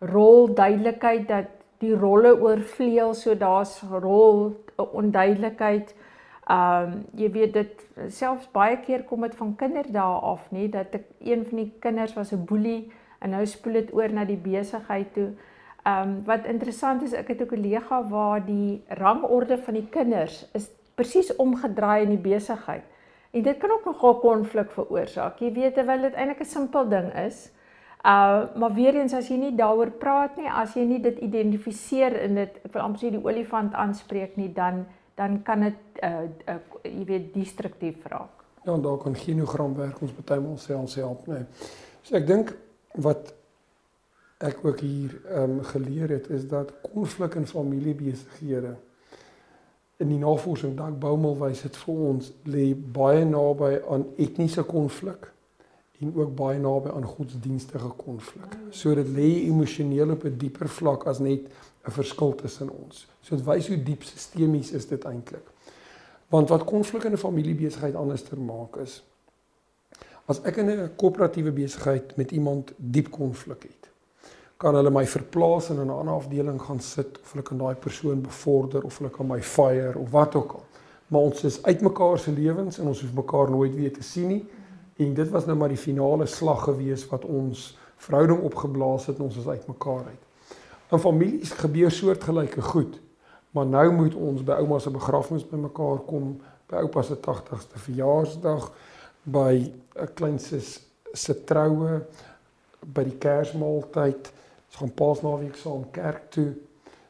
rolduidelikheid 0.01 1.27
dat 1.27 1.49
die 1.81 1.93
rolle 1.97 2.33
oorvleuel, 2.41 3.13
so 3.13 3.35
daar's 3.37 3.81
rol 3.91 4.55
onduidelikheid. 4.77 5.93
Um 6.49 7.03
jy 7.17 7.29
weet 7.35 7.53
dit 7.53 7.85
selfs 8.09 8.47
baie 8.53 8.79
keer 8.81 9.03
kom 9.09 9.27
dit 9.27 9.35
van 9.37 9.55
kinderdae 9.55 10.19
af, 10.31 10.47
nê, 10.51 10.67
dat 10.71 10.95
ek 10.97 11.07
een 11.19 11.45
van 11.45 11.63
die 11.63 11.71
kinders 11.79 12.15
was 12.17 12.33
'n 12.33 12.45
boelie 12.45 12.91
en 13.19 13.29
nou 13.29 13.45
spoel 13.45 13.73
dit 13.73 13.93
oor 13.93 14.09
na 14.09 14.25
die 14.25 14.39
besigheid 14.39 15.13
toe. 15.13 15.31
Um 15.85 16.23
wat 16.25 16.45
interessant 16.45 17.03
is, 17.03 17.13
ek 17.13 17.27
het 17.27 17.41
'n 17.41 17.47
kollega 17.47 18.03
waar 18.09 18.45
die 18.45 18.83
rangorde 18.87 19.57
van 19.57 19.73
die 19.73 19.89
kinders 19.89 20.49
is 20.53 20.71
presies 20.95 21.35
omgedraai 21.35 22.03
in 22.03 22.09
die 22.09 22.29
besigheid. 22.33 22.83
En 23.31 23.41
dit 23.41 23.57
kan 23.57 23.71
ook 23.71 23.85
nogal 23.85 24.19
konflik 24.19 24.71
veroorsaak. 24.71 25.39
Jy 25.39 25.53
weet 25.53 25.73
terwyl 25.73 26.01
dit 26.01 26.13
eintlik 26.13 26.39
'n 26.43 26.45
simpel 26.45 26.87
ding 26.89 27.13
is. 27.13 27.51
Uh 28.05 28.43
maar 28.55 28.73
weer 28.73 28.95
eens 28.95 29.13
as 29.13 29.27
jy 29.27 29.37
nie 29.37 29.55
daaroor 29.55 29.91
praat 29.91 30.37
nie, 30.37 30.49
as 30.49 30.73
jy 30.73 30.83
nie 30.85 30.99
dit 30.99 31.17
identifiseer 31.19 32.15
en 32.21 32.35
dit 32.35 32.55
ek 32.65 32.73
wil 32.73 32.81
amper 32.81 32.99
sê 32.99 33.11
die 33.11 33.23
olifant 33.23 33.73
aanspreek 33.73 34.35
nie, 34.35 34.53
dan 34.53 34.85
dan 35.15 35.43
kan 35.43 35.59
dit 35.61 36.01
uh, 36.03 36.23
uh 36.47 36.59
jy 36.83 37.05
weet 37.05 37.33
destruktief 37.33 38.05
raak. 38.05 38.41
Ja, 38.63 38.77
daar 38.77 38.97
kan 38.97 39.15
genogram 39.15 39.75
werk 39.75 40.01
ons 40.01 40.11
partymal 40.11 40.57
self 40.57 40.95
help, 40.95 41.27
nê. 41.27 41.33
Nee. 41.33 41.45
So 42.01 42.15
ek 42.15 42.27
dink 42.27 42.55
wat 42.95 43.33
ek 44.41 44.65
ook 44.65 44.79
hier 44.79 45.13
ehm 45.29 45.59
um, 45.59 45.63
geleer 45.63 46.09
het 46.09 46.29
is 46.29 46.47
dat 46.47 46.73
konflik 46.93 47.35
in 47.35 47.47
familiebesighede 47.47 48.75
in 50.01 50.09
die 50.09 50.21
navorsing 50.21 50.73
dalk 50.77 50.97
Boumel 50.99 51.37
wys 51.39 51.61
dit 51.65 51.77
vir 51.83 52.01
ons 52.11 52.31
lê 52.49 52.71
baie 52.73 53.25
naby 53.25 53.75
aan 53.89 54.07
etniese 54.17 54.63
konflik 54.67 55.29
en 56.01 56.15
ook 56.17 56.33
baie 56.35 56.57
naby 56.59 56.89
aan 56.89 57.05
godsdienstige 57.05 57.91
konflik. 57.97 58.57
So 58.73 58.95
dit 58.97 59.11
lê 59.15 59.29
emosioneel 59.45 60.15
op 60.17 60.25
'n 60.25 60.37
dieper 60.37 60.69
vlak 60.69 61.05
as 61.05 61.19
net 61.19 61.45
'n 61.85 61.91
verskil 61.91 62.35
tussen 62.35 62.69
ons. 62.69 63.07
So 63.21 63.35
dit 63.35 63.45
wys 63.45 63.67
hoe 63.67 63.83
diep 63.83 64.03
sistemies 64.03 64.71
is 64.71 64.87
dit 64.87 65.03
eintlik. 65.05 65.45
Want 66.29 66.49
wat 66.49 66.63
konflik 66.63 67.03
in 67.03 67.13
'n 67.13 67.17
familiebesigheid 67.17 67.95
anders 67.95 68.23
ter 68.23 68.39
maak 68.39 68.77
is 68.77 69.03
as 70.25 70.41
ek 70.43 70.57
in 70.57 70.69
'n 70.69 70.95
koöperatiewe 70.95 71.51
besigheid 71.51 72.15
met 72.15 72.31
iemand 72.31 72.73
diep 72.77 73.11
konflik 73.11 73.63
het, 73.63 73.90
kan 74.61 74.75
hulle 74.77 74.91
my 74.93 75.05
verplaas 75.09 75.69
in 75.73 75.79
'n 75.81 75.89
ander 75.89 76.13
afdeling 76.13 76.61
gaan 76.61 76.79
sit 76.79 77.19
of 77.21 77.31
hulle 77.31 77.43
kan 77.43 77.57
daai 77.57 77.75
persoon 77.75 78.21
bevorder 78.21 78.83
of 78.83 78.97
hulle 78.97 79.09
kan 79.09 79.27
my 79.27 79.41
fire 79.41 79.97
of 79.97 80.09
wat 80.11 80.35
ook 80.35 80.51
al. 80.51 80.65
Maar 81.07 81.21
ons 81.21 81.43
is 81.43 81.63
uitmekaar 81.63 82.19
se 82.19 82.31
lewens 82.31 82.79
en 82.79 82.87
ons 82.87 83.01
hoef 83.01 83.13
mekaar 83.13 83.49
nooit 83.49 83.75
weer 83.75 83.93
te 83.93 84.03
sien 84.03 84.27
nie. 84.27 84.45
En 84.97 85.13
dit 85.13 85.29
was 85.29 85.45
nou 85.45 85.57
maar 85.57 85.69
die 85.69 85.77
finale 85.77 86.25
slag 86.25 86.63
gewees 86.63 87.07
wat 87.07 87.25
ons 87.25 87.77
verhouding 87.97 88.41
opgeblaas 88.41 89.05
het 89.05 89.17
en 89.17 89.23
ons 89.23 89.37
is 89.37 89.47
uitmekaar 89.47 90.05
uit. 90.05 90.23
In 90.91 90.99
families 90.99 91.51
gebeur 91.51 91.91
soortgelyke 91.91 92.61
goed. 92.61 92.99
Maar 93.51 93.65
nou 93.65 93.91
moet 93.91 94.15
ons 94.15 94.43
by 94.43 94.51
ouma 94.51 94.79
se 94.79 94.91
begrafnis 94.91 95.47
bymekaar 95.47 95.99
kom, 96.07 96.37
by 96.69 96.75
oupa 96.85 97.01
se 97.03 97.15
80ste 97.15 97.79
verjaarsdag, 97.87 98.71
by 99.23 99.71
'n 99.95 100.13
klein 100.15 100.39
sis 100.39 100.79
se 101.13 101.43
troue, 101.43 102.01
by 102.93 103.03
die 103.03 103.17
Kersmaaltyd. 103.17 104.31
Ons 104.71 104.79
gaan 104.79 104.93
Paasnaweek 104.95 105.59
saam 105.59 105.83
kerk 105.91 106.29
toe. 106.31 106.53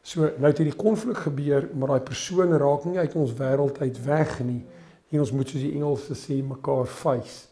So 0.01 0.25
nou 0.25 0.50
het 0.50 0.58
hierdie 0.58 0.77
konflik 0.77 1.22
gebeur, 1.27 1.70
maar 1.77 1.94
daai 1.94 2.08
persoon 2.10 2.58
raak 2.58 2.88
nie 2.89 2.98
uit 2.98 3.15
ons 3.15 3.38
wêreld 3.38 3.77
uit 3.82 4.03
weg 4.06 4.39
nie. 4.41 4.63
En 5.13 5.22
ons 5.22 5.32
moet 5.32 5.50
soos 5.50 5.62
die 5.62 5.75
Engelse 5.77 6.18
sê 6.18 6.41
mekaar 6.41 6.89
face 6.89 7.51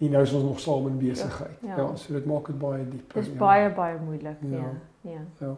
en 0.00 0.10
nou 0.14 0.22
is 0.24 0.32
ons 0.32 0.44
nog 0.44 0.60
saam 0.60 0.86
in 0.88 0.98
besigheid. 0.98 1.56
Ja, 1.60 1.68
ja. 1.68 1.76
ja, 1.76 1.96
so 1.96 2.12
dit 2.16 2.24
maak 2.24 2.46
dit 2.48 2.58
baie 2.58 2.84
diep. 2.88 3.12
Dit 3.12 3.22
is 3.22 3.32
ja. 3.32 3.38
baie 3.40 3.72
baie 3.76 3.98
moeilik, 4.00 4.44
ja. 4.48 4.60
Ja. 4.60 4.70
Ja. 5.12 5.24
ja. 5.38 5.50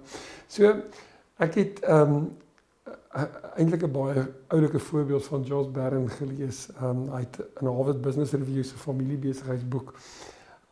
So 0.50 0.72
ek 1.42 1.58
het 1.60 1.82
ehm 1.86 2.16
um, 2.16 2.30
eintlik 3.60 3.84
'n 3.86 3.92
baie 3.92 4.26
oulike 4.48 4.78
voorbeeld 4.78 5.24
van 5.24 5.42
Jos 5.42 5.70
Barron 5.70 6.08
gelees. 6.10 6.68
Ehm 6.74 6.84
um, 6.90 7.08
hy 7.14 7.20
het 7.20 7.38
in 7.60 7.66
Harvard 7.66 8.00
Business 8.00 8.32
Review 8.32 8.64
se 8.64 8.76
familiebesigheidsboek 8.76 9.94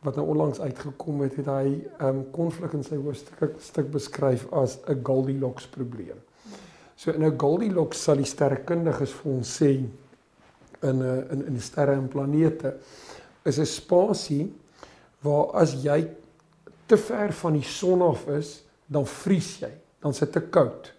wat 0.01 0.15
nou 0.17 0.27
onlangs 0.33 0.59
uitgekom 0.59 1.21
het, 1.21 1.35
het 1.35 1.45
hy 1.45 1.73
um, 2.01 2.23
konflik 2.33 2.73
in 2.73 2.83
sy 2.83 2.97
hoofstuk 2.97 3.59
stuk 3.61 3.91
beskryf 3.93 4.47
as 4.51 4.79
'n 4.87 5.03
Goldilocks 5.03 5.67
probleem. 5.67 6.17
So 6.95 7.11
in 7.11 7.23
'n 7.23 7.37
Goldilocks 7.37 8.03
sal 8.03 8.15
die 8.15 8.25
sterrekundiges 8.25 9.11
vir 9.11 9.31
ons 9.31 9.61
sê 9.61 9.71
in 10.81 10.97
'n 10.97 11.01
eh, 11.01 11.31
in 11.31 11.45
in 11.47 11.61
sterre 11.61 11.93
en 11.93 12.07
planete 12.07 12.75
is 13.45 13.59
'n 13.59 13.65
spasie 13.65 14.53
waar 15.21 15.51
as 15.53 15.73
jy 15.83 16.07
te 16.85 16.97
ver 16.97 17.33
van 17.33 17.53
die 17.53 17.63
son 17.63 18.01
af 18.01 18.27
is, 18.27 18.63
dan 18.87 19.05
vries 19.05 19.59
jy, 19.59 19.71
dan 19.99 20.13
sit 20.13 20.31
te 20.31 20.41
koud. 20.41 20.93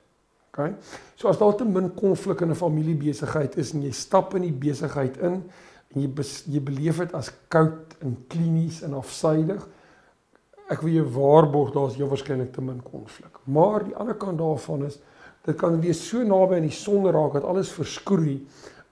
OK? 0.53 0.71
So 1.15 1.29
as 1.29 1.39
daar 1.39 1.55
te 1.57 1.65
min 1.65 1.95
konflik 1.95 2.41
in 2.41 2.51
'n 2.51 2.55
familiebesigheid 2.55 3.57
is 3.57 3.73
en 3.73 3.83
jy 3.83 3.93
stap 3.93 4.35
in 4.35 4.43
die 4.43 4.53
besigheid 4.53 5.17
in 5.19 5.43
en 5.93 6.01
jy 6.01 6.09
bes, 6.09 6.43
jy 6.49 6.61
beleef 6.65 6.99
dit 6.99 7.15
as 7.15 7.31
koud 7.53 7.97
en 8.01 8.17
klinies 8.33 8.83
en 8.87 8.97
afsydig, 8.99 9.63
ek 10.73 10.85
wil 10.85 10.95
jou 10.95 11.09
waarborg 11.17 11.73
daar's 11.75 11.99
jou 12.01 12.09
waarskynlik 12.09 12.53
te 12.55 12.65
min 12.65 12.81
konflik. 12.85 13.37
Maar 13.45 13.85
die 13.89 13.97
ander 13.99 14.17
kant 14.17 14.41
daarvan 14.41 14.87
is 14.89 14.99
dit 15.45 15.59
kan 15.59 15.81
wees 15.83 16.01
so 16.07 16.23
naby 16.23 16.61
aan 16.61 16.69
die 16.69 16.77
son 16.77 17.09
raak 17.11 17.35
dat 17.37 17.47
alles 17.49 17.73
verskroei 17.75 18.39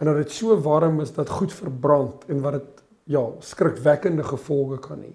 en 0.00 0.08
dat 0.10 0.18
dit 0.24 0.34
so 0.34 0.56
warm 0.64 1.00
is 1.04 1.12
dat 1.14 1.30
goed 1.30 1.52
verbrand 1.54 2.26
en 2.28 2.42
wat 2.44 2.58
dit 2.58 2.82
ja, 3.14 3.22
skrikwekkende 3.44 4.24
gevolge 4.26 4.80
kan 4.82 5.00
hê. 5.04 5.12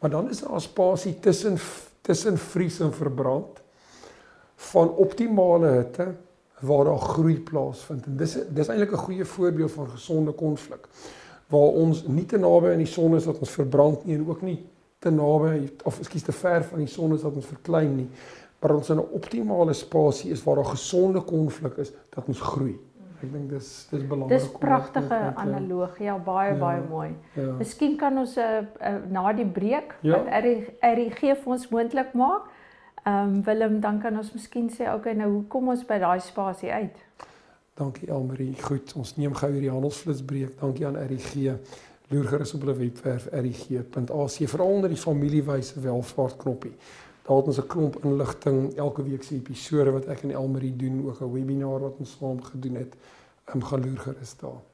Maar 0.00 0.12
dan 0.12 0.30
is 0.30 0.42
daar 0.44 0.60
spasie 0.60 1.16
tussen 1.24 1.58
tussen 2.04 2.36
vries 2.36 2.82
en 2.84 2.92
verbrand 2.92 3.62
van 4.70 4.90
optimale 5.00 5.70
hitte 5.78 6.10
waar 6.60 6.84
daar 6.84 7.00
groei 7.00 7.38
plaasvind. 7.40 8.04
En 8.06 8.16
dis 8.20 8.36
dis 8.48 8.68
eintlik 8.68 8.92
'n 8.92 9.04
goeie 9.06 9.24
voorbeeld 9.24 9.72
van 9.72 9.88
gesonde 9.88 10.32
konflik 10.32 10.88
waar 11.52 11.76
ons 11.84 12.06
nie 12.06 12.26
te 12.26 12.38
naby 12.38 12.72
aan 12.72 12.84
die 12.84 12.90
son 12.90 13.16
is 13.16 13.24
dat 13.28 13.38
ons 13.38 13.50
verbrand 13.50 14.04
nie 14.04 14.16
en 14.16 14.28
ook 14.28 14.42
nie 14.42 14.58
te 15.04 15.10
naby 15.10 15.68
of 15.84 15.98
ekskuus 16.00 16.24
te 16.24 16.32
ver 16.32 16.64
van 16.64 16.78
die 16.78 16.90
son 16.90 17.14
is 17.14 17.22
dat 17.26 17.36
ons 17.36 17.46
verklein 17.46 17.92
nie, 17.96 18.08
maar 18.60 18.74
ons 18.78 18.90
in 18.90 18.98
'n 18.98 19.12
optimale 19.12 19.72
spasie 19.72 20.30
is 20.30 20.44
waar 20.44 20.56
daar 20.56 20.72
gesonde 20.72 21.20
konflik 21.20 21.76
is 21.76 21.92
dat 22.10 22.24
ons 22.28 22.40
groei. 22.40 22.78
Ek 23.22 23.32
dink 23.32 23.50
dis 23.50 23.86
dis 23.90 24.06
belangrik. 24.06 24.38
Dis 24.38 24.48
pragtige 24.60 25.32
analogie, 25.34 26.04
ja, 26.04 26.18
baie 26.18 26.52
ja, 26.52 26.58
baie 26.58 26.82
mooi. 26.88 27.14
Ja. 27.34 27.52
Miskien 27.58 27.96
kan 27.96 28.18
ons 28.18 28.36
'n 28.36 28.40
uh, 28.40 28.62
uh, 28.80 29.00
na 29.08 29.32
die 29.32 29.46
breek 29.46 29.94
ja. 30.00 30.18
wat 30.18 30.26
RG 30.80 31.20
vir 31.20 31.52
ons 31.56 31.68
moontlik 31.68 32.12
maak. 32.12 32.50
Ehm 33.04 33.34
um, 33.34 33.42
Willem, 33.44 33.80
dan 33.80 34.00
kan 34.00 34.16
ons 34.16 34.32
miskien 34.32 34.70
sê 34.70 34.88
okay, 34.94 35.12
nou 35.12 35.30
hoe 35.30 35.44
kom 35.44 35.68
ons 35.68 35.84
by 35.84 35.98
daai 35.98 36.20
spasie 36.20 36.72
uit? 36.72 36.96
Dankie 37.74 38.08
Elmarie. 38.08 38.54
Goed, 38.62 38.92
ons 38.94 39.16
neem 39.16 39.34
gou 39.34 39.48
hierdie 39.50 39.70
handelsflitsbreek. 39.72 40.58
Dankie 40.60 40.86
aan 40.86 40.98
RG. 41.00 41.56
Loer 42.12 42.28
gerus 42.30 42.52
op 42.54 42.62
hulle 42.62 42.76
webwerf 42.78 43.26
rg.ac 43.32 44.36
veral 44.52 44.74
onder 44.76 44.92
die 44.92 45.00
familiewyse 45.00 45.80
welvaart 45.82 46.36
knoppie. 46.36 46.74
Daar 47.24 47.40
het 47.40 47.46
ons 47.50 47.58
'n 47.58 47.66
klomp 47.66 47.96
inligting 48.04 48.74
elke 48.74 49.02
week 49.02 49.22
se 49.22 49.34
episode 49.34 49.90
wat 49.90 50.06
ek 50.06 50.22
en 50.22 50.30
Elmarie 50.30 50.76
doen, 50.76 51.06
ook 51.06 51.20
'n 51.20 51.32
webinar 51.32 51.80
wat 51.80 51.98
ons 51.98 52.16
saam 52.18 52.42
gedoen 52.42 52.74
het. 52.74 52.94
Ehm 53.44 53.56
um, 53.56 53.64
geloer 53.64 53.98
gerus 53.98 54.36
daar. 54.36 54.73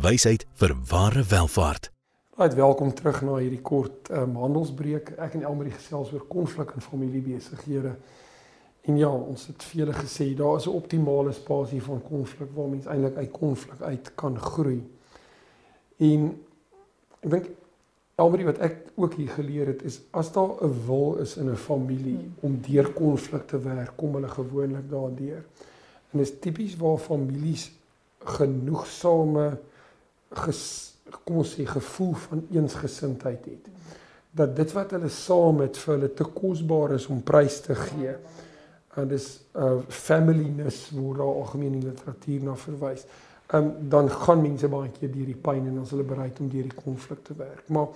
wysheid 0.00 0.46
vir 0.54 0.74
ware 0.90 1.22
welvaart. 1.28 1.90
Right, 2.36 2.54
welkom 2.54 2.94
terug 2.94 3.22
na 3.22 3.36
hierdie 3.38 3.62
kort 3.62 4.08
um, 4.10 4.36
handelsbreek. 4.36 5.12
Ek 5.22 5.34
en 5.38 5.44
Elmarie 5.46 5.74
gesels 5.74 6.12
oor 6.12 6.24
konflik 6.26 6.72
in 6.74 6.82
familiebesighede. 6.82 7.92
En 8.84 8.96
ja, 8.98 9.08
ons 9.08 9.46
het 9.46 9.62
vele 9.62 9.92
gesê 9.92 10.34
daar 10.34 10.56
is 10.56 10.66
'n 10.66 10.74
optimale 10.74 11.32
spasie 11.32 11.82
van 11.82 12.02
konflik 12.02 12.50
waar 12.54 12.68
mens 12.68 12.86
eintlik 12.86 13.16
uit 13.16 13.30
konflik 13.30 13.80
uit 13.80 14.10
kan 14.14 14.38
groei. 14.38 14.82
En 15.96 16.42
ek 17.20 17.30
dink 17.30 17.46
Elmarie 18.14 18.46
wat 18.46 18.58
ek 18.58 18.76
ook 18.94 19.14
hier 19.14 19.30
geleer 19.30 19.66
het 19.66 19.82
is 19.82 20.00
as 20.10 20.32
daar 20.32 20.58
'n 20.62 20.86
wil 20.86 21.16
is 21.22 21.36
in 21.36 21.50
'n 21.50 21.56
familie 21.56 22.16
hmm. 22.16 22.34
om 22.40 22.60
deur 22.60 22.92
konflik 22.92 23.46
te 23.46 23.58
werk, 23.58 23.92
kom 23.96 24.14
hulle 24.14 24.28
gewoonlik 24.28 24.90
daardeur. 24.90 25.44
En 26.10 26.18
dit 26.18 26.28
is 26.28 26.38
tipies 26.40 26.76
waar 26.76 26.98
families 26.98 27.72
genoegsame 28.18 29.58
ges, 30.36 30.94
kom 31.24 31.40
ons 31.42 31.54
sê 31.56 31.66
gevoel 31.68 32.14
van 32.26 32.46
eensgesindheid 32.50 33.44
het. 33.44 33.68
Dat 34.34 34.56
dit 34.56 34.72
wat 34.72 34.90
hulle 34.96 35.08
saam 35.08 35.60
het 35.62 35.78
vir 35.78 35.94
hulle 35.94 36.10
te 36.14 36.24
kosbaar 36.24 36.96
is 36.96 37.06
om 37.06 37.22
prys 37.22 37.60
te 37.60 37.74
gee. 37.74 38.16
En 38.94 39.08
dis 39.08 39.40
'n 39.54 39.58
uh, 39.58 39.78
familyness 39.88 40.90
word 40.90 41.18
daar 41.18 41.26
algemeen 41.42 41.74
in 41.74 41.84
literatuur 41.84 42.42
na 42.42 42.56
verwys. 42.56 43.06
Ehm 43.46 43.62
um, 43.62 43.88
dan 43.88 44.10
gaan 44.10 44.42
mense 44.42 44.68
baie 44.68 44.90
keer 44.90 45.12
deur 45.12 45.26
die 45.26 45.40
pyn 45.40 45.66
en 45.66 45.78
ons 45.78 45.90
hulle 45.90 46.02
bereid 46.02 46.40
om 46.40 46.48
deur 46.48 46.62
die 46.62 46.82
konflik 46.84 47.24
te 47.24 47.34
werk. 47.36 47.68
Maar 47.68 47.88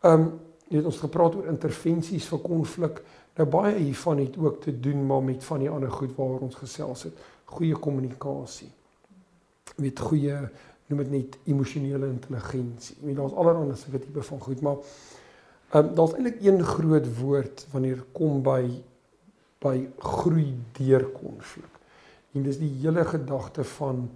ehm 0.00 0.20
um, 0.20 0.40
jy 0.68 0.76
het 0.76 0.86
ons 0.86 0.98
gepraat 1.02 1.34
oor 1.34 1.46
intervensies 1.50 2.28
vir 2.30 2.38
konflik. 2.38 3.02
Nou 3.36 3.46
baie 3.48 3.74
hiervan 3.76 4.18
het 4.18 4.36
ook 4.38 4.60
te 4.62 4.80
doen 4.80 5.06
maar 5.06 5.22
met 5.22 5.44
van 5.44 5.58
die 5.58 5.70
ander 5.70 5.90
goed 5.90 6.12
waaroor 6.16 6.40
ons 6.40 6.54
gesels 6.54 7.02
het. 7.02 7.12
Goeie 7.44 7.74
kommunikasie. 7.74 8.70
Met 9.76 9.98
goeie 9.98 10.36
noem 10.90 11.02
dit 11.04 11.10
net 11.14 11.38
emosionele 11.50 12.08
intelligensie. 12.10 12.96
Ek 12.98 13.08
weet 13.08 13.18
daar's 13.20 13.36
allerlei 13.38 13.76
sulke 13.78 14.02
tipe 14.02 14.22
van 14.26 14.40
goed, 14.46 14.62
maar 14.66 14.78
ehm 15.70 15.86
um, 15.86 15.90
daar's 15.94 16.14
eintlik 16.18 16.40
een 16.42 16.64
groot 16.66 17.06
woord 17.20 17.66
wanneer 17.72 18.04
kom 18.12 18.40
by 18.42 18.64
by 19.60 19.76
groei 19.98 20.54
deur 20.78 21.04
konflik. 21.12 21.72
En 22.32 22.46
dis 22.46 22.58
die 22.58 22.70
hele 22.80 23.04
gedagte 23.04 23.64
van 23.76 24.06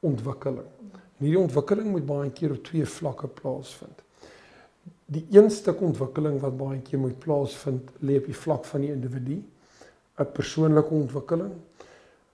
ontwikkeling. 0.00 0.68
En 1.18 1.26
hierdie 1.26 1.42
ontwikkeling 1.42 1.90
moet 1.92 2.06
baie 2.06 2.30
keer 2.34 2.54
op 2.56 2.64
twee 2.64 2.86
vlakke 2.88 3.28
plaasvind. 3.28 4.00
Die 5.12 5.26
een 5.30 5.50
stuk 5.52 5.82
ontwikkeling 5.84 6.40
wat 6.40 6.56
baie 6.56 6.80
keer 6.80 6.98
moet 6.98 7.18
plaasvind, 7.20 7.90
lê 8.00 8.16
op 8.18 8.30
die 8.30 8.38
vlak 8.38 8.64
van 8.64 8.86
die 8.86 8.94
individu, 8.94 9.42
'n 10.18 10.32
persoonlike 10.32 10.94
ontwikkeling 10.94 11.52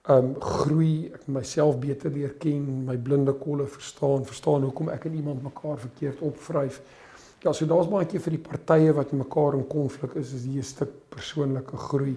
um 0.08 0.34
groei, 0.40 1.10
ek 1.12 1.26
myself 1.28 1.76
beter 1.82 2.10
leer 2.10 2.32
ken, 2.40 2.64
my 2.86 2.96
blinde 2.96 3.34
kolle 3.36 3.66
verstaan, 3.68 4.24
verstaan 4.24 4.64
hoekom 4.64 4.88
ek 4.88 5.04
en 5.10 5.18
iemand 5.20 5.42
mekaar 5.44 5.76
verkeerd 5.82 6.22
opvryf. 6.24 6.80
Ja, 7.44 7.52
so 7.52 7.68
daar's 7.68 7.90
baie 7.90 8.06
keer 8.08 8.22
vir 8.24 8.34
die 8.38 8.42
partye 8.42 8.94
wat 8.96 9.12
mekaar 9.12 9.58
in 9.58 9.66
konflik 9.68 10.16
is, 10.16 10.32
is 10.32 10.46
hier 10.48 10.64
'n 10.64 10.70
stuk 10.72 10.92
persoonlike 11.10 11.76
groei. 11.76 12.16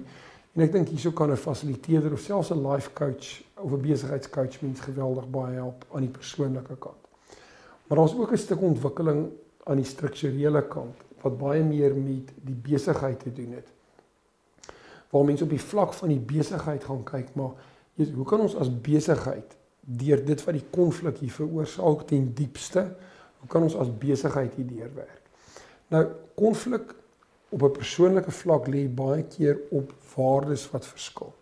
En 0.56 0.64
ek 0.64 0.72
dink 0.72 0.88
hierso 0.90 1.12
kan 1.12 1.32
'n 1.32 1.38
fasiliteerder 1.38 2.14
of 2.14 2.20
selfs 2.20 2.52
'n 2.52 2.64
life 2.64 2.92
coach 2.94 3.44
of 3.58 3.72
'n 3.72 3.82
besigheidscoach 3.82 4.62
mens 4.62 4.80
geweldig 4.80 5.30
baie 5.30 5.56
help 5.56 5.86
aan 5.94 6.02
die 6.02 6.16
persoonlike 6.18 6.76
kant. 6.80 7.02
Maar 7.88 7.98
daar's 7.98 8.16
ook 8.16 8.32
'n 8.32 8.38
stuk 8.38 8.62
ontwikkeling 8.62 9.30
aan 9.66 9.76
die 9.76 9.86
strukturele 9.86 10.68
kant 10.68 10.96
wat 11.22 11.38
baie 11.38 11.64
meer 11.64 11.96
met 11.96 12.32
die 12.36 12.56
besigheid 12.56 13.20
te 13.20 13.34
doen 13.34 13.52
het. 13.52 13.68
Waar 15.10 15.26
mense 15.26 15.44
op 15.44 15.50
die 15.50 15.62
vlak 15.62 15.94
van 15.94 16.10
die 16.10 16.20
besigheid 16.20 16.84
gaan 16.84 17.04
kyk, 17.04 17.36
maar 17.36 17.52
is 17.96 18.10
hoe 18.10 18.26
kan 18.26 18.40
ons 18.40 18.56
as 18.56 18.70
besigheid 18.82 19.58
deur 19.82 20.26
dit 20.26 20.44
wat 20.44 20.54
die 20.54 20.68
konflik 20.72 21.18
hier 21.18 21.32
veroorsaak 21.32 22.08
ten 22.08 22.34
diepste, 22.34 22.86
hoe 23.42 23.50
kan 23.50 23.64
ons 23.64 23.76
as 23.76 23.90
besigheid 23.98 24.54
hier 24.56 24.68
deurwerk? 24.68 25.22
Nou, 25.92 26.06
konflik 26.36 26.96
op 27.50 27.64
'n 27.64 27.72
persoonlike 27.72 28.32
vlak 28.32 28.68
lê 28.68 28.88
baie 28.88 29.24
keer 29.24 29.60
op 29.70 29.94
waardes 30.16 30.70
wat 30.72 30.86
verskil. 30.86 31.34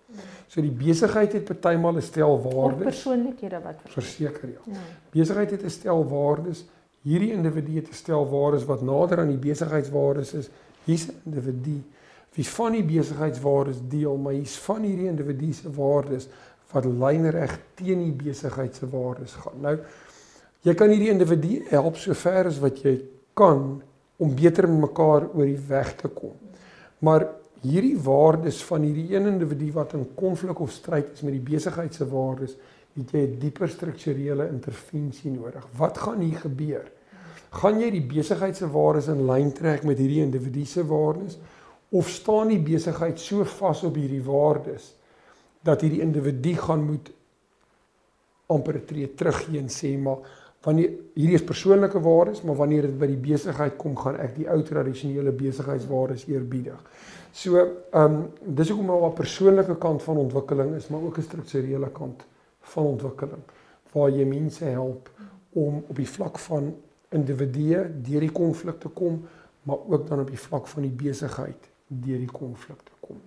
So 0.47 0.61
die 0.61 0.73
besigheid 0.73 1.33
het 1.33 1.45
partymal 1.45 1.97
'n 1.97 2.01
stel 2.01 2.41
waardes. 2.41 2.83
Persoonlikhede 2.83 3.61
wat 3.61 3.81
verseker 3.85 4.49
ja. 4.49 4.61
ja. 4.65 4.79
Besigheid 5.11 5.51
het 5.51 5.63
'n 5.63 5.69
stel 5.69 6.07
waardes. 6.07 6.65
Hierdie 7.01 7.31
individu 7.31 7.75
het 7.75 7.89
'n 7.89 7.93
stel 7.93 8.29
waardes 8.29 8.65
wat 8.65 8.81
nader 8.81 9.19
aan 9.19 9.27
die 9.27 9.37
besigheidswaardes 9.37 10.33
is. 10.33 10.49
Hier's 10.83 11.07
'n 11.07 11.21
individu 11.25 11.83
wie 12.35 12.45
van 12.45 12.77
die 12.77 12.83
besigheidswaardes 12.83 13.81
deel, 13.89 14.17
maar 14.17 14.33
hier's 14.33 14.57
van 14.65 14.85
hierdie 14.85 15.09
individu 15.09 15.53
se 15.53 15.71
waardes 15.73 16.29
wat 16.71 16.85
lynreg 16.85 17.55
teen 17.79 18.03
die 18.05 18.15
besigheid 18.15 18.75
se 18.75 18.89
waardes 18.89 19.33
gaan. 19.41 19.61
Nou 19.63 19.77
jy 20.67 20.75
kan 20.75 20.91
hierdie 20.91 21.11
individu 21.13 21.61
help 21.69 21.97
sover 21.97 22.49
as 22.51 22.59
wat 22.59 22.81
jy 22.83 22.99
kan 23.33 23.81
om 24.19 24.33
beter 24.35 24.67
met 24.67 24.89
mekaar 24.89 25.29
oor 25.31 25.47
die 25.47 25.61
weg 25.69 25.93
te 26.01 26.11
kom. 26.11 26.35
Maar 26.99 27.29
hierdie 27.63 27.95
waardes 28.03 28.59
van 28.67 28.83
hierdie 28.87 29.15
een 29.15 29.29
individu 29.31 29.71
wat 29.75 29.95
in 29.95 30.05
konflik 30.15 30.59
of 30.59 30.71
stryd 30.75 31.13
is 31.15 31.23
met 31.23 31.35
die 31.37 31.45
besigheid 31.51 31.95
se 31.95 32.07
waardes, 32.07 32.57
het 32.95 33.11
jy 33.15 33.21
'n 33.27 33.39
dieper 33.39 33.69
strukturele 33.69 34.49
intervensie 34.49 35.31
nodig. 35.31 35.65
Wat 35.77 35.97
gaan 35.97 36.19
hier 36.19 36.39
gebeur? 36.39 36.91
Gaan 37.49 37.79
jy 37.79 37.91
die 37.91 38.05
besigheid 38.05 38.55
se 38.55 38.67
waardes 38.67 39.07
in 39.07 39.25
lyn 39.25 39.51
trek 39.53 39.83
met 39.83 39.97
hierdie 39.97 40.21
individu 40.21 40.65
se 40.65 40.85
waardes 40.85 41.37
of 41.89 42.09
staan 42.09 42.47
die 42.47 42.61
besigheid 42.61 43.19
so 43.19 43.43
vas 43.43 43.83
op 43.83 43.95
hierdie 43.95 44.23
waardes 44.23 44.95
dat 45.65 45.81
hierdie 45.81 46.01
individu 46.01 46.53
gaan 46.55 46.83
moet 46.85 47.09
amper 48.49 48.85
tree 48.85 49.13
teruggee 49.13 49.59
en 49.59 49.69
sê 49.69 49.95
maar 49.97 50.21
wanneer 50.65 50.91
hierdie 51.15 51.37
is 51.37 51.43
persoonlike 51.43 51.99
waardes, 52.03 52.41
maar 52.43 52.57
wanneer 52.59 52.89
dit 52.89 52.97
by 52.99 53.07
die 53.07 53.21
besigheid 53.29 53.77
kom, 53.79 53.95
gaan 53.99 54.17
ek 54.19 54.33
die 54.35 54.47
ou 54.51 54.59
tradisionele 54.67 55.31
besigheidswaardes 55.31 56.25
eerbiedig. 56.27 56.81
So, 57.31 57.61
ehm 57.61 58.17
um, 58.17 58.17
dis 58.57 58.69
hoekom 58.69 58.89
maar 58.91 59.07
'n 59.09 59.13
persoonlike 59.13 59.77
kant 59.77 60.03
van 60.03 60.17
ontwikkeling 60.17 60.75
is, 60.75 60.89
maar 60.89 61.01
ook 61.01 61.17
'n 61.17 61.27
strukturele 61.29 61.89
kant 61.89 62.25
van 62.61 62.85
ontwikkeling 62.85 63.43
waar 63.91 64.09
jy 64.09 64.25
mense 64.25 64.65
help 64.65 65.09
om 65.53 65.83
op 65.87 65.95
die 65.95 66.09
vlak 66.09 66.39
van 66.39 66.75
individue 67.09 67.89
deur 68.01 68.19
die 68.19 68.31
konflik 68.31 68.79
te 68.79 68.89
kom, 68.89 69.25
maar 69.63 69.77
ook 69.87 70.07
dan 70.07 70.19
op 70.19 70.29
die 70.29 70.39
vlak 70.39 70.67
van 70.67 70.81
die 70.81 70.91
besigheid 70.91 71.69
deur 71.89 72.17
die 72.17 72.31
konflik 72.31 72.81
te 72.85 72.97
kom 72.99 73.21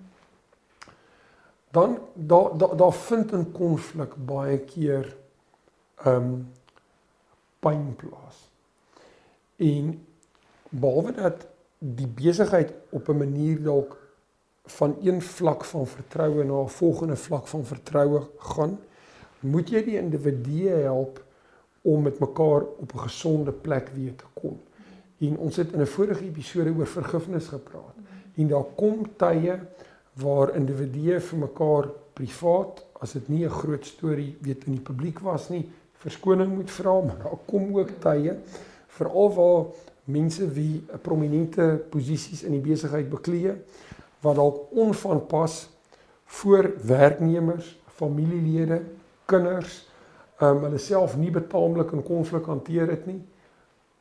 dan 1.73 1.99
daar 2.15 2.59
daar 2.59 2.77
daar 2.77 2.93
vind 2.93 3.33
'n 3.33 3.53
konflik 3.53 4.13
baie 4.17 4.59
keer 4.59 5.17
ehm 5.97 6.15
um, 6.15 6.49
pyn 7.59 7.97
plaas. 7.97 8.51
En 9.57 10.07
behalwe 10.69 11.13
dat 11.13 11.47
die 11.79 12.07
besigheid 12.07 12.73
op 12.89 13.09
'n 13.09 13.17
manier 13.17 13.63
dalk 13.63 14.01
van 14.65 14.97
een 15.03 15.23
vlak 15.23 15.65
van 15.65 15.87
vertroue 15.87 16.45
na 16.45 16.63
'n 16.63 16.69
volgende 16.69 17.17
vlak 17.17 17.47
van 17.47 17.65
vertroue 17.65 18.29
gaan, 18.37 18.79
moet 19.41 19.69
jy 19.69 19.85
die 19.85 19.99
individue 19.99 20.69
help 20.69 21.25
om 21.83 22.03
met 22.03 22.19
mekaar 22.19 22.63
op 22.63 22.93
'n 22.95 22.99
gesonde 22.99 23.53
plek 23.53 23.89
weer 23.89 24.17
te 24.17 24.25
kom. 24.33 24.61
En 25.19 25.39
ons 25.39 25.57
het 25.57 25.73
in 25.73 25.81
'n 25.81 25.87
vorige 25.87 26.25
episode 26.25 26.75
oor 26.77 26.87
vergifnis 26.87 27.49
gepraat. 27.49 28.02
En 28.37 28.49
daar 28.49 28.69
kom 28.77 29.07
tye 29.17 29.59
waar 30.23 30.57
individue 30.57 31.21
vir 31.21 31.39
mekaar 31.39 31.89
privaat 32.17 32.83
as 33.03 33.13
dit 33.13 33.29
nie 33.29 33.45
'n 33.45 33.51
groot 33.51 33.85
storie 33.87 34.37
weet 34.41 34.67
in 34.67 34.73
die 34.73 34.87
publiek 34.89 35.21
was 35.21 35.49
nie 35.49 35.69
verskoning 36.05 36.55
moet 36.55 36.71
vra 36.71 37.01
maar 37.01 37.19
daar 37.23 37.39
kom 37.47 37.77
ook 37.79 37.91
tye 38.01 38.37
veral 38.89 39.35
waar 39.35 39.65
mense 40.05 40.49
wie 40.49 40.85
'n 40.93 41.01
prominente 41.03 41.83
posisies 41.91 42.43
in 42.43 42.53
die 42.53 42.71
besigheid 42.71 43.11
beklee 43.11 43.55
wat 44.21 44.37
dalk 44.37 44.71
onvanpas 44.71 45.69
voor 46.25 46.73
werknemers, 46.83 47.79
familielede, 47.87 48.83
kinders 49.25 49.89
um 50.41 50.63
hulle 50.65 50.79
self 50.79 51.17
nie 51.17 51.31
betaamlik 51.31 51.93
in 51.93 52.03
konflik 52.03 52.47
hanteer 52.47 52.89
het 52.91 53.07
nie 53.07 53.21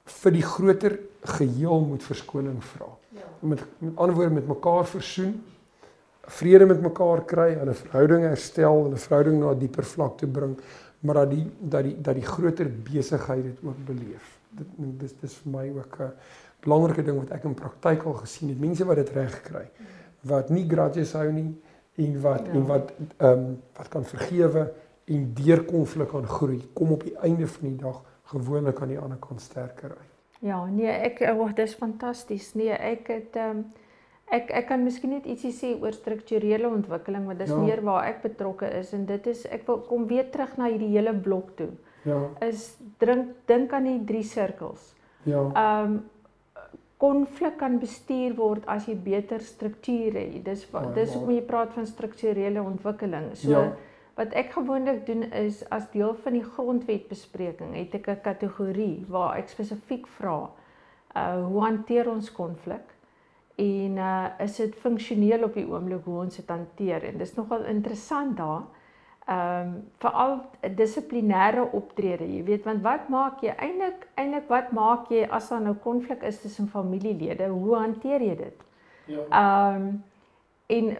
vir 0.06 0.32
die 0.32 0.44
groter 0.44 1.00
geheel 1.38 1.86
moet 1.86 2.04
verskoning 2.04 2.64
vra. 2.64 2.90
Ja. 3.10 3.28
Met 3.40 3.64
met 3.80 3.98
ander 3.98 4.16
woorde 4.16 4.34
met 4.34 4.48
mekaar 4.48 4.86
versoen 4.86 5.42
vrede 6.32 6.66
met 6.66 6.82
mekaar 6.82 7.24
kry, 7.26 7.50
hulle 7.60 7.74
verhouding 7.74 8.28
herstel, 8.28 8.86
hulle 8.86 9.00
verhouding 9.06 9.40
na 9.40 9.52
'n 9.52 9.60
dieper 9.60 9.84
vlak 9.84 10.18
toe 10.18 10.28
bring, 10.30 10.60
maar 11.00 11.16
dat 11.16 11.30
die 11.30 11.46
dat 11.60 11.84
die 11.84 11.96
dat 12.02 12.16
die 12.16 12.26
groter 12.26 12.70
besigheid 12.70 13.44
dit 13.44 13.58
ook 13.64 13.86
beleef. 13.86 14.38
Dit 14.50 14.68
dis 14.78 15.14
dis 15.22 15.34
vir 15.34 15.52
my 15.52 15.70
ook 15.70 16.00
'n 16.00 16.12
belangrike 16.62 17.04
ding 17.04 17.18
wat 17.18 17.32
ek 17.32 17.44
in 17.44 17.54
praktyk 17.54 18.04
al 18.04 18.14
gesien 18.14 18.50
het. 18.50 18.60
Mense 18.60 18.86
wat 18.86 18.96
dit 18.96 19.10
reg 19.10 19.42
kry, 19.42 19.70
wat 20.22 20.50
nie 20.50 20.68
grudges 20.68 21.14
hou 21.14 21.32
nie 21.32 21.56
en 21.96 22.22
wat 22.22 22.46
ja. 22.46 22.52
en 22.52 22.66
wat 22.66 22.92
ehm 23.18 23.32
um, 23.32 23.62
wat 23.78 23.88
kan 23.88 24.06
vergewe 24.06 24.72
en 25.06 25.34
deur 25.34 25.64
konflik 25.64 26.14
aan 26.14 26.28
groei, 26.28 26.70
kom 26.74 26.92
op 26.92 27.04
die 27.04 27.18
einde 27.18 27.48
van 27.48 27.68
die 27.68 27.78
dag 27.78 28.04
gewoonlik 28.32 28.82
aan 28.82 28.96
die 28.96 29.00
ander 29.00 29.20
kant 29.22 29.42
sterker 29.42 29.96
uit. 29.98 30.10
Ja, 30.42 30.64
nee, 30.66 30.90
ek 30.90 31.22
oh, 31.36 31.52
dis 31.56 31.76
fantasties. 31.78 32.54
Nee, 32.58 32.74
ek 32.74 33.14
het 33.14 33.40
ehm 33.40 33.64
um, 33.64 33.70
Ek 34.32 34.48
ek 34.56 34.70
kan 34.70 34.80
miskien 34.80 35.12
net 35.12 35.26
ietsie 35.28 35.52
sê 35.52 35.74
oor 35.76 35.92
strukturele 35.92 36.70
ontwikkeling 36.72 37.26
want 37.28 37.42
dis 37.44 37.52
ja. 37.52 37.58
meer 37.60 37.82
waar 37.84 38.06
ek 38.08 38.22
betrokke 38.24 38.70
is 38.80 38.94
en 38.96 39.04
dit 39.10 39.26
is 39.28 39.44
ek 39.52 39.66
wil 39.68 39.82
kom 39.90 40.06
weer 40.08 40.30
terug 40.32 40.54
na 40.60 40.70
hierdie 40.72 40.94
hele 40.94 41.12
blok 41.26 41.50
toe. 41.60 41.68
Ja. 42.08 42.22
Is 42.48 42.70
drink 43.04 43.34
dink 43.52 43.76
aan 43.76 43.90
die 43.90 43.98
drie 44.08 44.24
sirkels. 44.24 44.94
Ja. 45.28 45.44
Ehm 45.50 45.92
um, 45.92 46.02
konflik 47.02 47.56
kan 47.58 47.80
bestuur 47.82 48.36
word 48.38 48.68
as 48.70 48.86
jy 48.86 48.94
beter 48.94 49.42
struktuur 49.42 50.20
het. 50.20 50.36
Dis 50.46 50.68
ja, 50.70 50.84
dis 50.94 51.16
hoekom 51.16 51.32
jy 51.34 51.42
praat 51.48 51.72
van 51.74 51.88
strukturele 51.90 52.62
ontwikkeling. 52.62 53.32
So 53.42 53.56
ja. 53.56 53.64
Wat 54.22 54.34
ek 54.38 54.54
gewoonlik 54.54 55.06
doen 55.10 55.26
is 55.34 55.64
as 55.70 55.90
deel 55.92 56.16
van 56.24 56.38
die 56.38 56.46
grondwetbespreking 56.46 57.76
het 57.76 57.96
ek 58.00 58.08
'n 58.08 58.22
kategorie 58.30 59.06
waar 59.10 59.38
ek 59.38 59.50
spesifiek 59.50 60.08
vra 60.08 60.40
uh 61.16 61.44
hoe 61.48 61.62
hanteer 61.62 62.10
ons 62.10 62.32
konflik? 62.32 62.86
en 63.62 63.98
uh 63.98 64.26
is 64.40 64.56
dit 64.56 64.76
funksioneel 64.76 65.44
op 65.44 65.54
die 65.54 65.68
oomblik 65.68 66.06
hoe 66.06 66.20
ons 66.24 66.36
dit 66.36 66.50
hanteer 66.50 67.04
en 67.10 67.18
dis 67.18 67.36
nogal 67.36 67.66
interessant 67.70 68.38
daar. 68.38 68.64
Ehm 69.26 69.68
um, 69.68 69.74
veral 70.02 70.40
dissiplinêre 70.76 71.68
optrede, 71.78 72.26
jy 72.26 72.44
weet, 72.44 72.64
want 72.66 72.82
wat 72.84 73.10
maak 73.10 73.44
jy 73.46 73.54
eintlik 73.54 74.08
eintlik 74.16 74.48
wat 74.50 74.72
maak 74.72 75.12
jy 75.14 75.28
as 75.30 75.50
daar 75.50 75.62
nou 75.62 75.76
konflik 75.84 76.24
is 76.24 76.42
tussen 76.42 76.68
familielede? 76.68 77.48
Hoe 77.48 77.76
hanteer 77.76 78.22
jy 78.22 78.36
dit? 78.36 78.64
Ja. 79.06 79.28
Ehm 79.30 79.76
um, 79.76 80.04
en 80.72 80.92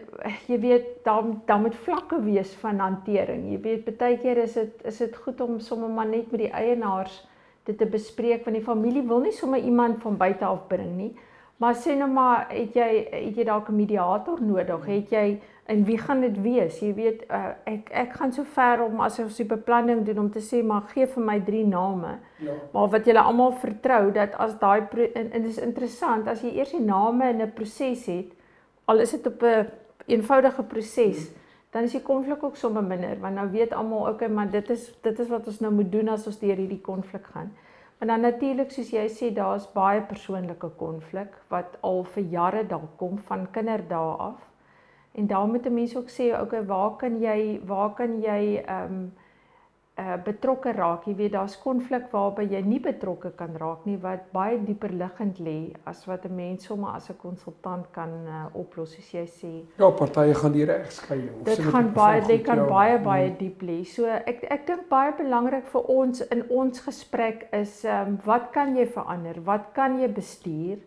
jy 0.50 0.58
weet 0.60 0.88
dan 1.06 1.40
dan 1.46 1.62
moet 1.64 1.76
vlakke 1.86 2.20
wees 2.24 2.54
van 2.60 2.80
hantering. 2.82 3.48
Jy 3.52 3.60
weet 3.64 3.98
baie 3.98 4.18
keer 4.20 4.42
is 4.44 4.56
dit 4.58 4.86
is 4.88 4.98
dit 5.04 5.16
goed 5.24 5.40
om 5.40 5.60
sommer 5.60 5.90
maar 5.90 6.08
net 6.10 6.30
met 6.30 6.46
die 6.46 6.52
eienaars 6.52 7.22
dit 7.66 7.78
te 7.78 7.86
bespreek 7.86 8.44
want 8.44 8.58
die 8.58 8.66
familie 8.66 9.04
wil 9.06 9.22
nie 9.22 9.32
sommer 9.32 9.62
iemand 9.62 10.02
van 10.02 10.18
buite 10.18 10.44
af 10.44 10.66
bring 10.68 10.96
nie. 10.96 11.12
Maar 11.62 11.76
sê 11.78 11.94
nou 11.94 12.10
maar 12.10 12.48
het 12.50 12.74
jy 12.74 12.90
het 13.10 13.36
jy 13.38 13.44
dalk 13.46 13.68
'n 13.68 13.76
mediator 13.76 14.42
nodig? 14.42 14.86
Het 14.86 15.10
jy 15.10 15.40
en 15.66 15.84
wie 15.84 15.98
gaan 15.98 16.20
dit 16.20 16.40
wees? 16.42 16.80
Jy 16.80 16.94
weet 16.94 17.24
uh, 17.30 17.54
ek 17.64 17.90
ek 17.90 18.12
gaan 18.12 18.32
so 18.32 18.42
ver 18.42 18.82
om 18.82 19.00
as 19.00 19.18
ons 19.18 19.36
die 19.36 19.46
beplanning 19.46 20.04
doen 20.04 20.18
om 20.18 20.30
te 20.30 20.40
sê 20.40 20.62
maar 20.64 20.82
gee 20.90 21.06
vir 21.06 21.22
my 21.22 21.40
drie 21.40 21.66
name. 21.66 22.18
Ja. 22.38 22.52
Maar 22.72 22.88
wat 22.88 23.04
julle 23.06 23.20
almal 23.20 23.52
vertrou 23.52 24.12
dat 24.12 24.34
as 24.34 24.58
daai 24.58 24.82
en, 25.14 25.30
en 25.32 25.42
dit 25.42 25.50
is 25.50 25.58
interessant 25.58 26.28
as 26.28 26.42
jy 26.42 26.50
eers 26.56 26.70
die 26.70 26.84
name 26.84 27.30
in 27.30 27.42
'n 27.42 27.52
proses 27.54 28.06
het, 28.06 28.32
al 28.84 29.00
is 29.00 29.10
dit 29.10 29.26
op 29.26 29.42
'n 29.42 29.46
een 29.46 29.66
eenvoudige 30.06 30.62
proses, 30.62 31.30
dan 31.70 31.82
is 31.82 31.92
die 31.92 32.02
konflik 32.02 32.42
ook 32.42 32.56
sommer 32.56 32.84
minder 32.84 33.20
want 33.20 33.34
nou 33.34 33.50
weet 33.50 33.72
almal 33.72 34.08
okay, 34.08 34.28
maar 34.28 34.50
dit 34.50 34.70
is 34.70 34.98
dit 35.00 35.18
is 35.18 35.28
wat 35.28 35.46
ons 35.46 35.60
nou 35.60 35.72
moet 35.72 35.92
doen 35.92 36.08
as 36.08 36.26
ons 36.26 36.38
deur 36.38 36.56
hierdie 36.56 36.80
konflik 36.80 37.26
gaan. 37.26 37.52
Maar 37.98 38.08
dan 38.08 38.20
natuurlik 38.20 38.70
soos 38.70 38.88
jy 38.90 39.04
sê, 39.08 39.28
daar's 39.34 39.68
baie 39.72 40.00
persoonlike 40.02 40.68
konflik 40.76 41.36
wat 41.48 41.76
al 41.80 42.00
vir 42.04 42.22
jare 42.22 42.66
daar 42.66 42.88
kom 42.96 43.18
van 43.18 43.50
kinderdae 43.50 44.16
af. 44.18 44.40
En 45.14 45.26
daar 45.26 45.46
moet 45.46 45.66
'n 45.66 45.74
mens 45.74 45.96
ook 45.96 46.10
sê, 46.10 46.40
okay, 46.40 46.64
waar 46.66 46.96
kan 46.96 47.20
jy 47.20 47.60
waar 47.64 47.94
kan 47.94 48.20
jy 48.20 48.62
ehm 48.66 48.92
um, 48.92 49.12
uh 50.02 50.16
betrokke 50.24 50.72
raak? 50.76 51.06
Jy 51.06 51.14
weet 51.20 51.32
daar's 51.36 51.56
konflik 51.62 52.08
waarby 52.12 52.46
jy 52.50 52.62
nie 52.66 52.80
betrokke 52.82 53.32
kan 53.38 53.56
raak 53.62 53.86
nie 53.88 53.96
wat 54.02 54.28
baie 54.34 54.58
dieper 54.66 54.92
liggend 55.02 55.40
lê 55.48 55.56
as 55.86 56.04
wat 56.10 56.26
'n 56.26 56.36
mens 56.36 56.66
sommer 56.66 56.94
as 56.96 57.10
'n 57.10 57.16
konsultant 57.22 57.86
kan 57.92 58.10
uh, 58.26 58.46
oplos 58.52 58.94
soos 58.94 59.10
jy 59.12 59.26
sê. 59.26 59.52
Ja, 59.78 59.90
partye 59.90 60.34
gaan 60.34 60.52
die 60.52 60.64
regskeiding. 60.64 61.42
Dit 61.44 61.60
gaan 61.72 61.92
baie 61.92 62.20
dit 62.26 62.42
kan 62.42 62.56
ja. 62.56 62.66
baie 62.66 62.98
baie 62.98 63.28
hmm. 63.28 63.38
diep 63.38 63.62
lê. 63.62 63.84
So 63.84 64.06
ek 64.06 64.44
ek 64.50 64.66
dink 64.66 64.88
baie 64.88 65.12
belangrik 65.18 65.66
vir 65.74 65.82
ons 65.98 66.20
in 66.30 66.44
ons 66.48 66.80
gesprek 66.80 67.48
is 67.52 67.84
ehm 67.84 68.08
um, 68.08 68.18
wat 68.24 68.50
kan 68.52 68.76
jy 68.76 68.86
verander? 68.86 69.40
Wat 69.44 69.72
kan 69.74 70.00
jy 70.00 70.08
bestuur? 70.08 70.78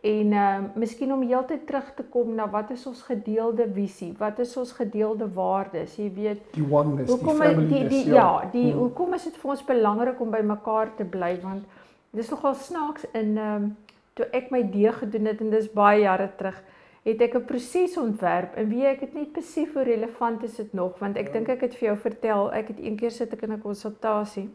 En 0.00 0.32
ehm 0.32 0.64
uh, 0.64 0.76
miskien 0.80 1.12
om 1.12 1.22
heeltyd 1.22 1.66
terug 1.66 1.92
te 1.94 2.02
kom 2.02 2.34
na 2.34 2.46
wat 2.50 2.70
is 2.70 2.86
ons 2.86 3.02
gedeelde 3.02 3.66
visie? 3.72 4.14
Wat 4.18 4.38
is 4.38 4.56
ons 4.56 4.72
gedeelde 4.72 5.28
waardes? 5.34 5.96
Jy 5.96 6.12
weet, 6.14 6.40
die 6.54 6.64
oneness, 6.64 7.12
hoekom 7.12 7.42
die 7.44 7.66
die, 7.66 7.82
die 7.88 8.06
ja, 8.06 8.14
ja 8.14 8.48
die 8.52 8.70
hmm. 8.70 8.78
hoekom 8.78 9.14
is 9.14 9.28
dit 9.28 9.36
vir 9.36 9.50
ons 9.50 9.64
belangrik 9.64 10.20
om 10.20 10.32
by 10.32 10.40
mekaar 10.40 10.94
te 10.96 11.04
bly 11.04 11.34
want 11.42 11.68
dis 12.16 12.32
nogal 12.32 12.54
snaaks 12.54 13.04
in 13.12 13.36
ehm 13.36 13.54
um, 13.54 13.70
toe 14.16 14.26
ek 14.36 14.50
my 14.50 14.62
D 14.72 14.88
gedoen 14.92 15.28
het 15.30 15.40
en 15.40 15.52
dis 15.52 15.68
baie 15.72 16.00
jare 16.00 16.30
terug 16.36 16.56
het 17.04 17.20
ek 17.20 17.36
'n 17.36 17.44
proses 17.44 17.96
ontwerp 17.96 18.56
en 18.56 18.68
wie 18.68 18.86
ek 18.86 19.00
het 19.00 19.14
net 19.14 19.32
besef 19.32 19.72
hoe 19.74 19.84
relevant 19.84 20.42
is 20.42 20.56
dit 20.56 20.72
nog 20.72 20.98
want 20.98 21.16
ek 21.16 21.26
ja. 21.26 21.32
dink 21.32 21.48
ek 21.48 21.60
het 21.60 21.74
vir 21.74 21.88
jou 21.88 21.96
vertel 21.96 22.52
ek 22.52 22.68
het 22.68 22.80
eendag 22.80 23.12
sit 23.12 23.32
ek 23.32 23.42
in 23.42 23.52
'n 23.52 23.60
konsultasie 23.60 24.48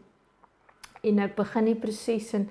en 1.02 1.18
ek 1.18 1.34
begin 1.36 1.64
die 1.64 1.74
proses 1.74 2.34
en 2.34 2.48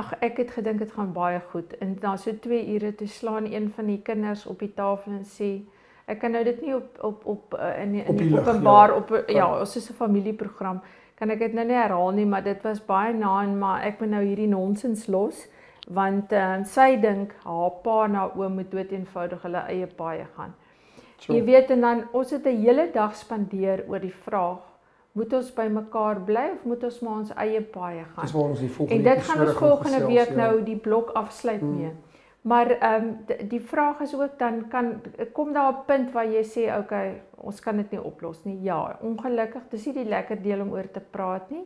Ag 0.00 0.14
ek 0.20 0.36
het 0.36 0.50
gedink 0.50 0.78
dit 0.78 0.92
gaan 0.92 1.12
baie 1.12 1.40
goed. 1.52 1.76
En 1.78 1.96
na 2.00 2.16
so 2.16 2.32
2 2.32 2.74
ure 2.74 2.94
toe 2.94 3.06
slaan 3.06 3.46
een 3.52 3.70
van 3.76 3.86
die 3.86 4.00
kinders 4.02 4.46
op 4.46 4.58
die 4.58 4.72
tafel 4.74 5.12
en 5.12 5.24
sê 5.24 5.52
ek 6.10 6.18
kan 6.18 6.32
nou 6.32 6.44
dit 6.44 6.60
nie 6.62 6.74
op 6.74 6.98
op 7.00 7.26
op 7.26 7.54
uh, 7.58 7.82
in 7.82 7.94
in 7.94 8.08
op 8.08 8.18
die, 8.18 8.28
die 8.28 8.38
openbaar 8.38 8.88
ja. 8.88 8.96
op 8.96 9.24
ja, 9.28 9.60
ons 9.60 9.76
is 9.76 9.90
'n 9.90 9.94
familieprogram. 9.94 10.80
Kan 11.14 11.30
ek 11.30 11.38
dit 11.38 11.52
nou 11.52 11.66
nie 11.66 11.76
herhaal 11.76 12.10
nie, 12.10 12.26
maar 12.26 12.42
dit 12.42 12.62
was 12.62 12.84
baie 12.84 13.14
na 13.14 13.42
en 13.42 13.58
maar 13.58 13.82
ek 13.82 14.00
moet 14.00 14.10
nou 14.10 14.24
hierdie 14.24 14.48
nonsens 14.48 15.06
los 15.06 15.48
want 15.88 16.32
uh, 16.32 16.62
sy 16.64 16.96
dink 17.00 17.34
haar 17.44 17.70
pa 17.82 18.06
na 18.06 18.30
oom 18.36 18.54
moet 18.54 18.70
dood 18.70 18.92
eenvoudig 18.92 19.42
hulle 19.42 19.62
eie 19.68 19.86
paai 19.86 20.26
gaan. 20.36 20.54
So. 21.18 21.32
Jy 21.34 21.44
weet 21.44 21.70
en 21.70 21.80
dan 21.80 22.04
ons 22.12 22.30
het 22.30 22.46
'n 22.46 22.62
hele 22.62 22.90
dag 22.92 23.16
spandeer 23.16 23.84
oor 23.88 24.00
die 24.00 24.14
vraag 24.14 24.71
moet 25.12 25.32
ons 25.32 25.50
by 25.54 25.66
mekaar 25.68 26.20
bly 26.24 26.46
of 26.54 26.64
moet 26.64 26.84
ons 26.88 27.00
maar 27.04 27.18
ons 27.20 27.34
eie 27.44 27.60
paaie 27.74 28.04
gaan? 28.04 28.24
Dis 28.24 28.32
waar 28.32 28.54
ons 28.54 28.62
die 28.64 28.70
volgende 28.70 29.10
En 29.10 29.14
dit 29.14 29.26
gaan 29.28 29.44
ons 29.46 29.58
volgende 29.58 30.00
gesels, 30.00 30.12
week 30.12 30.32
ja. 30.32 30.38
nou 30.40 30.62
die 30.64 30.76
blok 30.76 31.12
afsluit 31.20 31.60
hmm. 31.60 31.76
mee. 31.76 31.92
Maar 32.42 32.70
ehm 32.70 33.04
um, 33.04 33.48
die 33.48 33.60
vraag 33.60 34.00
is 34.00 34.14
ook 34.14 34.38
dan 34.38 34.68
kan 34.68 35.02
kom 35.32 35.52
daar 35.52 35.72
'n 35.72 35.84
punt 35.86 36.12
waar 36.12 36.26
jy 36.26 36.42
sê 36.42 36.78
okay, 36.78 37.22
ons 37.36 37.60
kan 37.60 37.76
dit 37.76 37.90
nie 37.90 38.02
oplos 38.02 38.44
nie. 38.44 38.62
Ja, 38.62 38.98
ongelukkig, 39.00 39.62
dis 39.70 39.86
nie 39.86 39.94
die 39.94 40.08
lekker 40.08 40.42
deel 40.42 40.60
om 40.60 40.72
oor 40.72 40.90
te 40.90 41.00
praat 41.00 41.50
nie. 41.50 41.64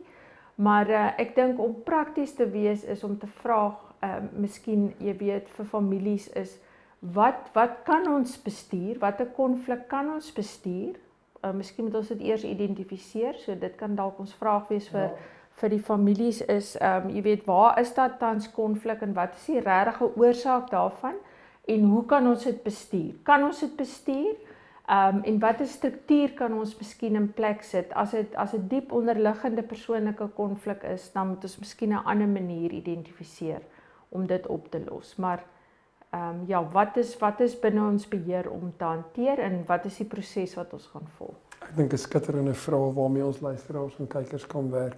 Maar 0.55 0.89
uh, 0.89 1.09
ek 1.17 1.35
dink 1.35 1.59
om 1.59 1.83
prakties 1.83 2.33
te 2.33 2.49
wees 2.49 2.83
is 2.83 3.03
om 3.03 3.17
te 3.17 3.27
vra 3.27 3.77
ehm 3.99 4.23
uh, 4.23 4.39
miskien 4.39 4.93
jy 4.99 5.17
weet 5.17 5.49
vir 5.49 5.65
families 5.65 6.29
is 6.33 6.59
wat 6.99 7.49
wat 7.53 7.71
kan 7.83 8.07
ons 8.07 8.41
bestuur? 8.41 8.99
Watter 8.99 9.25
konflik 9.25 9.87
kan 9.87 10.13
ons 10.13 10.33
bestuur? 10.33 10.95
Uh, 11.43 11.51
miskien 11.53 11.85
moet 11.85 11.95
ons 11.95 12.07
dit 12.07 12.21
eers 12.21 12.43
identifiseer. 12.43 13.37
So 13.43 13.55
dit 13.55 13.75
kan 13.75 13.95
dalk 13.95 14.19
ons 14.19 14.33
vraag 14.33 14.67
wees 14.69 14.89
vir 14.93 15.09
ja. 15.09 15.15
vir 15.57 15.69
die 15.73 15.81
families 15.81 16.41
is 16.45 16.75
ehm 16.77 17.07
um, 17.07 17.15
jy 17.15 17.21
weet 17.25 17.45
waar 17.45 17.79
is 17.81 17.93
daar 17.93 18.17
tans 18.17 18.51
konflik 18.53 19.01
en 19.01 19.13
wat 19.13 19.33
is 19.35 19.45
die 19.45 19.59
regte 19.59 20.11
oorsaak 20.15 20.69
daarvan 20.69 21.15
en 21.67 21.87
hoe 21.93 22.05
kan 22.05 22.27
ons 22.27 22.43
dit 22.43 22.63
bestuur? 22.63 23.15
Kan 23.23 23.43
ons 23.43 23.59
dit 23.59 23.73
bestuur? 23.77 24.35
Ehm 24.87 25.17
um, 25.17 25.23
en 25.23 25.39
watter 25.39 25.67
struktuur 25.67 26.33
kan 26.33 26.53
ons 26.53 26.77
miskien 26.79 27.15
in 27.15 27.33
plek 27.33 27.63
sit 27.63 27.93
as 27.93 28.11
dit 28.11 28.35
as 28.35 28.53
'n 28.53 28.67
diep 28.67 28.91
onderliggende 28.91 29.63
persoonlike 29.63 30.27
konflik 30.35 30.83
is, 30.83 31.11
dan 31.11 31.27
moet 31.27 31.43
ons 31.43 31.59
miskien 31.59 31.89
'n 31.89 32.05
ander 32.05 32.27
manier 32.27 32.71
identifiseer 32.71 33.61
om 34.09 34.27
dit 34.27 34.47
op 34.47 34.71
te 34.71 34.81
los. 34.89 35.15
Maar 35.15 35.43
ehm 36.09 36.39
um, 36.39 36.43
ja, 36.47 36.69
wat 36.71 36.97
is 36.97 37.17
wat 37.17 37.39
is 37.39 37.59
binne 37.59 37.83
ons 37.83 38.07
beheer 38.07 38.49
om 38.49 38.73
te 38.77 38.83
hanteer 38.83 39.39
en 39.39 39.63
wat 39.65 39.85
is 39.85 39.97
die 39.97 40.05
proses 40.07 40.55
wat 40.55 40.73
ons 40.73 40.85
gaan 40.93 41.07
volg? 41.17 41.35
Ek 41.59 41.75
dink 41.75 41.93
'n 41.93 41.97
skitterende 41.97 42.53
vraag 42.53 42.93
waarmee 42.93 43.25
ons 43.25 43.39
luisteraars 43.39 43.97
en 43.99 44.07
kykers 44.07 44.47
kan 44.47 44.69
werk 44.71 44.97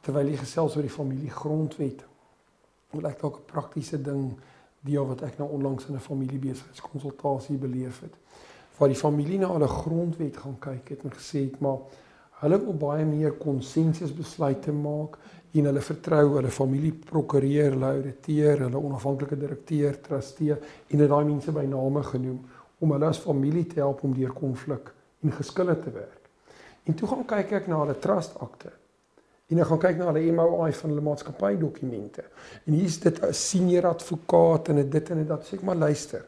terwyl 0.00 0.28
jy 0.28 0.36
gesels 0.36 0.76
oor 0.76 0.82
die 0.82 0.96
familiegrondwet. 0.96 2.04
Wil 2.90 3.06
ek 3.06 3.20
dalk 3.20 3.36
'n 3.38 3.44
praktiese 3.46 4.02
ding 4.02 4.38
deel 4.80 5.06
wat 5.06 5.22
ek 5.22 5.38
nou 5.38 5.48
onlangs 5.50 5.86
in 5.86 5.94
'n 5.94 6.00
familiebesigheidskonsultasie 6.00 7.56
beleef 7.56 8.00
het. 8.00 8.14
Waar 8.78 8.88
die 8.88 8.96
familie 8.96 9.38
na 9.38 9.52
hulle 9.52 9.68
grondwet 9.68 10.36
gaan 10.36 10.58
kyk 10.58 10.88
het 10.88 11.04
en 11.04 11.12
gesê 11.12 11.38
het 11.50 11.60
maar 11.60 11.78
hulle 12.42 12.58
wil 12.64 12.74
baie 12.78 13.04
meer 13.06 13.36
konsensusbesluite 13.38 14.74
maak 14.74 15.18
en 15.52 15.68
hulle 15.68 15.82
vertrou 15.84 16.36
hulle 16.38 16.50
familie 16.50 16.92
prokureur, 16.92 17.76
hulle 17.76 17.92
ouditeur, 17.98 18.64
hulle 18.66 18.80
onafhanklike 18.80 19.38
direkteur, 19.38 19.98
trustee 20.02 20.56
en 20.56 21.02
dit 21.02 21.08
daai 21.08 21.24
mense 21.28 21.54
by 21.54 21.64
name 21.68 22.02
genoem 22.08 22.40
om 22.82 22.94
hulle 22.96 23.10
as 23.12 23.20
familie 23.22 23.66
te 23.70 23.78
help 23.82 24.02
om 24.06 24.14
deur 24.16 24.32
konflik 24.34 24.90
en 25.22 25.34
geskille 25.36 25.76
te 25.78 25.92
werk. 25.94 26.30
En 26.88 26.96
toe 26.98 27.08
gaan 27.08 27.26
kyk 27.30 27.52
ek 27.60 27.68
na 27.70 27.78
hulle 27.84 27.94
trust 28.02 28.34
akte. 28.42 28.72
En 29.52 29.60
ek 29.60 29.68
gaan 29.68 29.82
kyk 29.84 30.00
na 30.00 30.08
hulle 30.08 30.34
MOI 30.34 30.72
van 30.78 30.90
hulle 30.90 31.04
maatskappy 31.04 31.52
dokumente. 31.60 32.24
En 32.66 32.74
hier's 32.74 32.98
dit 32.98 33.22
'n 33.22 33.32
senior 33.32 33.86
advokaat 33.86 34.68
en 34.68 34.90
dit 34.90 35.10
en 35.10 35.26
dit 35.26 35.46
sê 35.46 35.54
ek 35.54 35.62
maar 35.62 35.76
luister. 35.76 36.24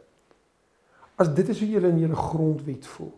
As 1.16 1.34
dit 1.34 1.48
is 1.48 1.58
hoe 1.60 1.68
julle 1.68 1.88
in 1.88 1.98
julle 1.98 2.16
grondwet 2.16 2.86
voel. 2.86 3.12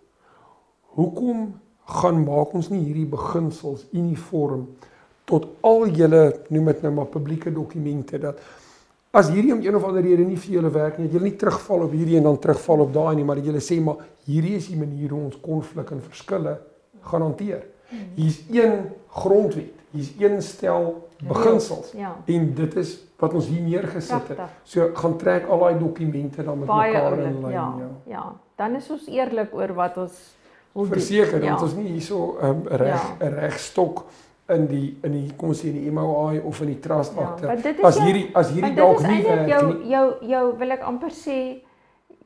Hoekom 0.97 1.61
gaan 1.87 2.25
maak 2.25 2.55
ons 2.55 2.68
nie 2.72 2.83
hierdie 2.83 3.07
beginsels 3.07 3.87
uniform 3.92 4.66
tot 5.27 5.49
al 5.66 5.87
julle 5.94 6.22
noem 6.55 6.72
dit 6.72 6.83
nou 6.87 6.92
maar 7.01 7.11
publieke 7.11 7.53
dokumente 7.55 8.18
dat 8.22 8.40
as 9.16 9.31
hierdie 9.33 9.55
om 9.55 9.62
een 9.64 9.77
of 9.77 9.85
ander 9.87 10.05
rede 10.05 10.27
nie 10.27 10.37
vir 10.37 10.59
julle 10.59 10.70
werk 10.75 10.99
nie, 10.99 11.07
dat 11.09 11.16
julle 11.16 11.31
nie 11.31 11.38
terugval 11.40 11.87
op 11.87 11.94
hierdie 11.96 12.18
en 12.18 12.29
dan 12.29 12.38
terugval 12.42 12.85
op 12.85 12.92
daai 12.92 13.14
nie, 13.16 13.25
maar 13.25 13.40
dat 13.40 13.49
julle 13.49 13.62
sê 13.64 13.79
maar 13.81 14.05
hierdie 14.27 14.57
is 14.59 14.68
die 14.68 14.79
manier 14.81 15.14
hoe 15.14 15.22
ons 15.31 15.40
konflik 15.40 15.92
en 15.94 16.03
verskille 16.05 16.57
gaan 17.07 17.25
hanteer. 17.25 17.64
Hier's 18.16 18.40
een 18.53 18.90
grondwet, 19.14 19.72
hier's 19.94 20.11
een 20.20 20.40
stel 20.42 20.90
beginsels. 21.25 21.92
Ja. 21.96 22.16
En 22.29 22.49
dit 22.59 22.77
is 22.83 22.96
wat 23.16 23.35
ons 23.38 23.46
hier 23.49 23.62
neergesit 23.64 24.33
het. 24.35 24.42
So 24.68 24.90
gaan 24.99 25.16
trek 25.16 25.46
al 25.49 25.62
daai 25.64 25.79
dokumente 25.81 26.44
dan 26.44 26.59
met 26.61 26.68
Baie 26.68 26.92
mekaar 26.92 27.18
in 27.18 27.40
lyn, 27.40 27.55
ja. 27.55 27.68
Ja. 27.79 27.90
ja. 28.11 28.25
Dan 28.57 28.77
is 28.77 28.90
ons 28.92 29.07
eerlik 29.09 29.55
oor 29.57 29.72
wat 29.79 29.96
ons 30.03 30.18
verseker 30.85 31.41
dat 31.41 31.49
ja. 31.49 31.57
ons 31.62 31.75
nie 31.75 31.89
hierso 31.97 32.37
'n 32.41 32.47
um, 32.47 32.62
reg 32.69 33.03
'n 33.21 33.25
ja. 33.25 33.29
regstok 33.41 34.05
in 34.49 34.67
die 34.67 34.99
in 35.03 35.12
die 35.12 35.31
kom 35.37 35.49
ons 35.49 35.62
sê 35.62 35.71
in 35.73 35.81
die 35.83 35.91
MOI 35.91 36.39
of 36.39 36.61
in 36.61 36.67
die 36.67 36.81
trust 36.81 37.17
akte. 37.19 37.47
Ja, 37.47 37.73
as 37.83 37.99
hierdie 37.99 38.31
as 38.35 38.51
hierdie 38.51 38.75
dalk 38.75 39.01
nie 39.07 39.23
jou. 39.23 39.65
Jou 39.89 40.07
jou 40.21 40.45
wil 40.59 40.71
ek 40.71 40.83
amper 40.87 41.11
sê 41.11 41.39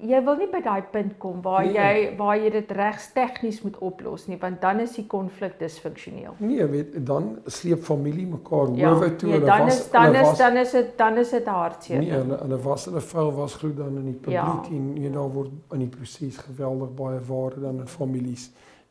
jy 0.03 0.21
wil 0.25 0.37
nie 0.41 0.49
by 0.51 0.61
daai 0.65 0.83
punt 0.93 1.17
kom 1.23 1.41
waar 1.45 1.67
nee. 1.67 1.75
jy 1.75 2.17
waar 2.19 2.39
jy 2.39 2.51
dit 2.55 2.73
regs 2.77 3.11
tegnies 3.17 3.61
moet 3.65 3.77
oplos 3.85 4.27
nie 4.31 4.39
want 4.41 4.61
dan 4.63 4.81
is 4.85 4.95
die 4.97 5.07
konflik 5.11 5.59
disfunksioneel. 5.61 6.37
Nee, 6.39 6.67
weet 6.73 6.97
dan 7.07 7.31
sleep 7.47 7.85
familie 7.87 8.27
mekaar 8.31 8.73
ja, 8.79 8.93
hoewe 8.95 9.13
toe 9.21 9.31
nee, 9.35 9.43
dan 9.45 9.67
was, 9.67 9.79
is 9.79 9.91
dan 9.93 10.15
is 10.15 10.27
was, 10.29 10.39
dan 10.39 10.57
is 10.63 10.75
dit 10.79 10.91
dan 10.99 11.23
is 11.25 11.37
dit 11.37 11.53
hartseer. 11.55 12.03
Nee, 12.05 12.17
hulle 12.17 12.41
hulle 12.43 12.61
was 12.65 12.89
hulle 12.91 13.05
vuil 13.13 13.33
was 13.39 13.55
gloed 13.61 13.77
dan 13.83 13.97
in 14.03 14.11
die 14.13 14.19
publiek 14.19 14.69
ja. 14.71 14.81
en 14.81 14.91
jy 15.05 15.13
daar 15.17 15.33
word 15.37 15.77
in 15.77 15.85
die 15.85 15.93
proses 15.97 16.43
geweldig 16.49 16.93
baie 16.99 17.23
waarde 17.31 17.65
dan 17.69 17.81
in 17.85 17.89
families 17.89 18.51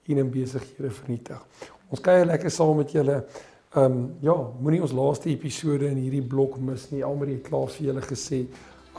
en 0.09 0.17
in 0.17 0.33
besighede 0.33 0.89
vernietig. 0.89 1.45
Ons 1.89 2.01
kuier 2.05 2.25
lekker 2.25 2.53
saam 2.53 2.77
met 2.81 2.91
julle. 2.93 3.23
Ehm 3.69 3.85
um, 3.85 3.97
ja, 4.25 4.33
moenie 4.61 4.81
ons 4.81 4.93
laaste 4.97 5.29
episode 5.29 5.85
in 5.89 5.99
hierdie 6.01 6.25
blok 6.25 6.57
mis 6.57 6.87
nie. 6.89 7.03
Almal 7.05 7.35
het 7.35 7.45
klaar 7.45 7.69
vir 7.69 7.91
julle 7.91 8.01
gesê. 8.01 8.39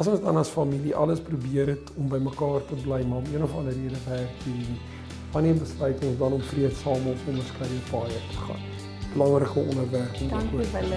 As 0.00 0.08
ons 0.08 0.22
dan 0.24 0.38
as 0.40 0.48
familie 0.48 0.94
alles 0.96 1.20
probeer 1.20 1.74
het 1.74 1.90
om 2.00 2.06
by 2.08 2.16
mekaar 2.24 2.62
te 2.70 2.76
bly, 2.80 3.02
maar 3.04 3.20
om 3.20 3.26
een 3.34 3.42
of 3.44 3.52
ander 3.52 3.74
rede 3.76 3.98
werk 4.06 4.44
hier 4.46 4.54
nie. 4.56 4.78
Wanneer 5.34 5.58
besluit 5.60 6.04
ons 6.08 6.18
dan 6.18 6.32
om 6.32 6.44
vreedsaam 6.52 7.08
op 7.10 7.26
onderskeie 7.28 7.80
paaie 7.90 8.20
te 8.30 8.38
gaan? 8.46 8.62
Belangrike 9.12 9.58
onderwerp 9.58 10.20
om 10.20 10.28
te 10.28 10.56
bespreek. 10.56 10.94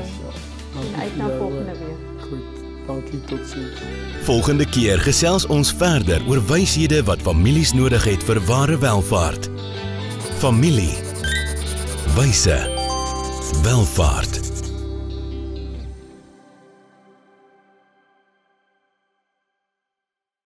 En 0.80 1.02
uit 1.02 1.18
na 1.18 1.28
volgende 1.38 1.76
week. 1.82 2.22
Goed. 2.30 2.62
Dankie 2.88 3.20
tot 3.22 3.44
sins. 3.48 3.84
Volgende 4.24 4.70
keer 4.70 5.00
gesels 5.00 5.46
ons 5.52 5.74
verder 5.74 6.24
oor 6.28 6.40
wyshede 6.48 7.04
wat 7.04 7.24
families 7.28 7.76
nodig 7.76 8.08
het 8.08 8.24
vir 8.24 8.40
ware 8.48 8.80
welvaart. 8.80 9.50
Familie. 10.40 10.96
Wyse. 12.16 12.60
Welvaart. 13.64 14.43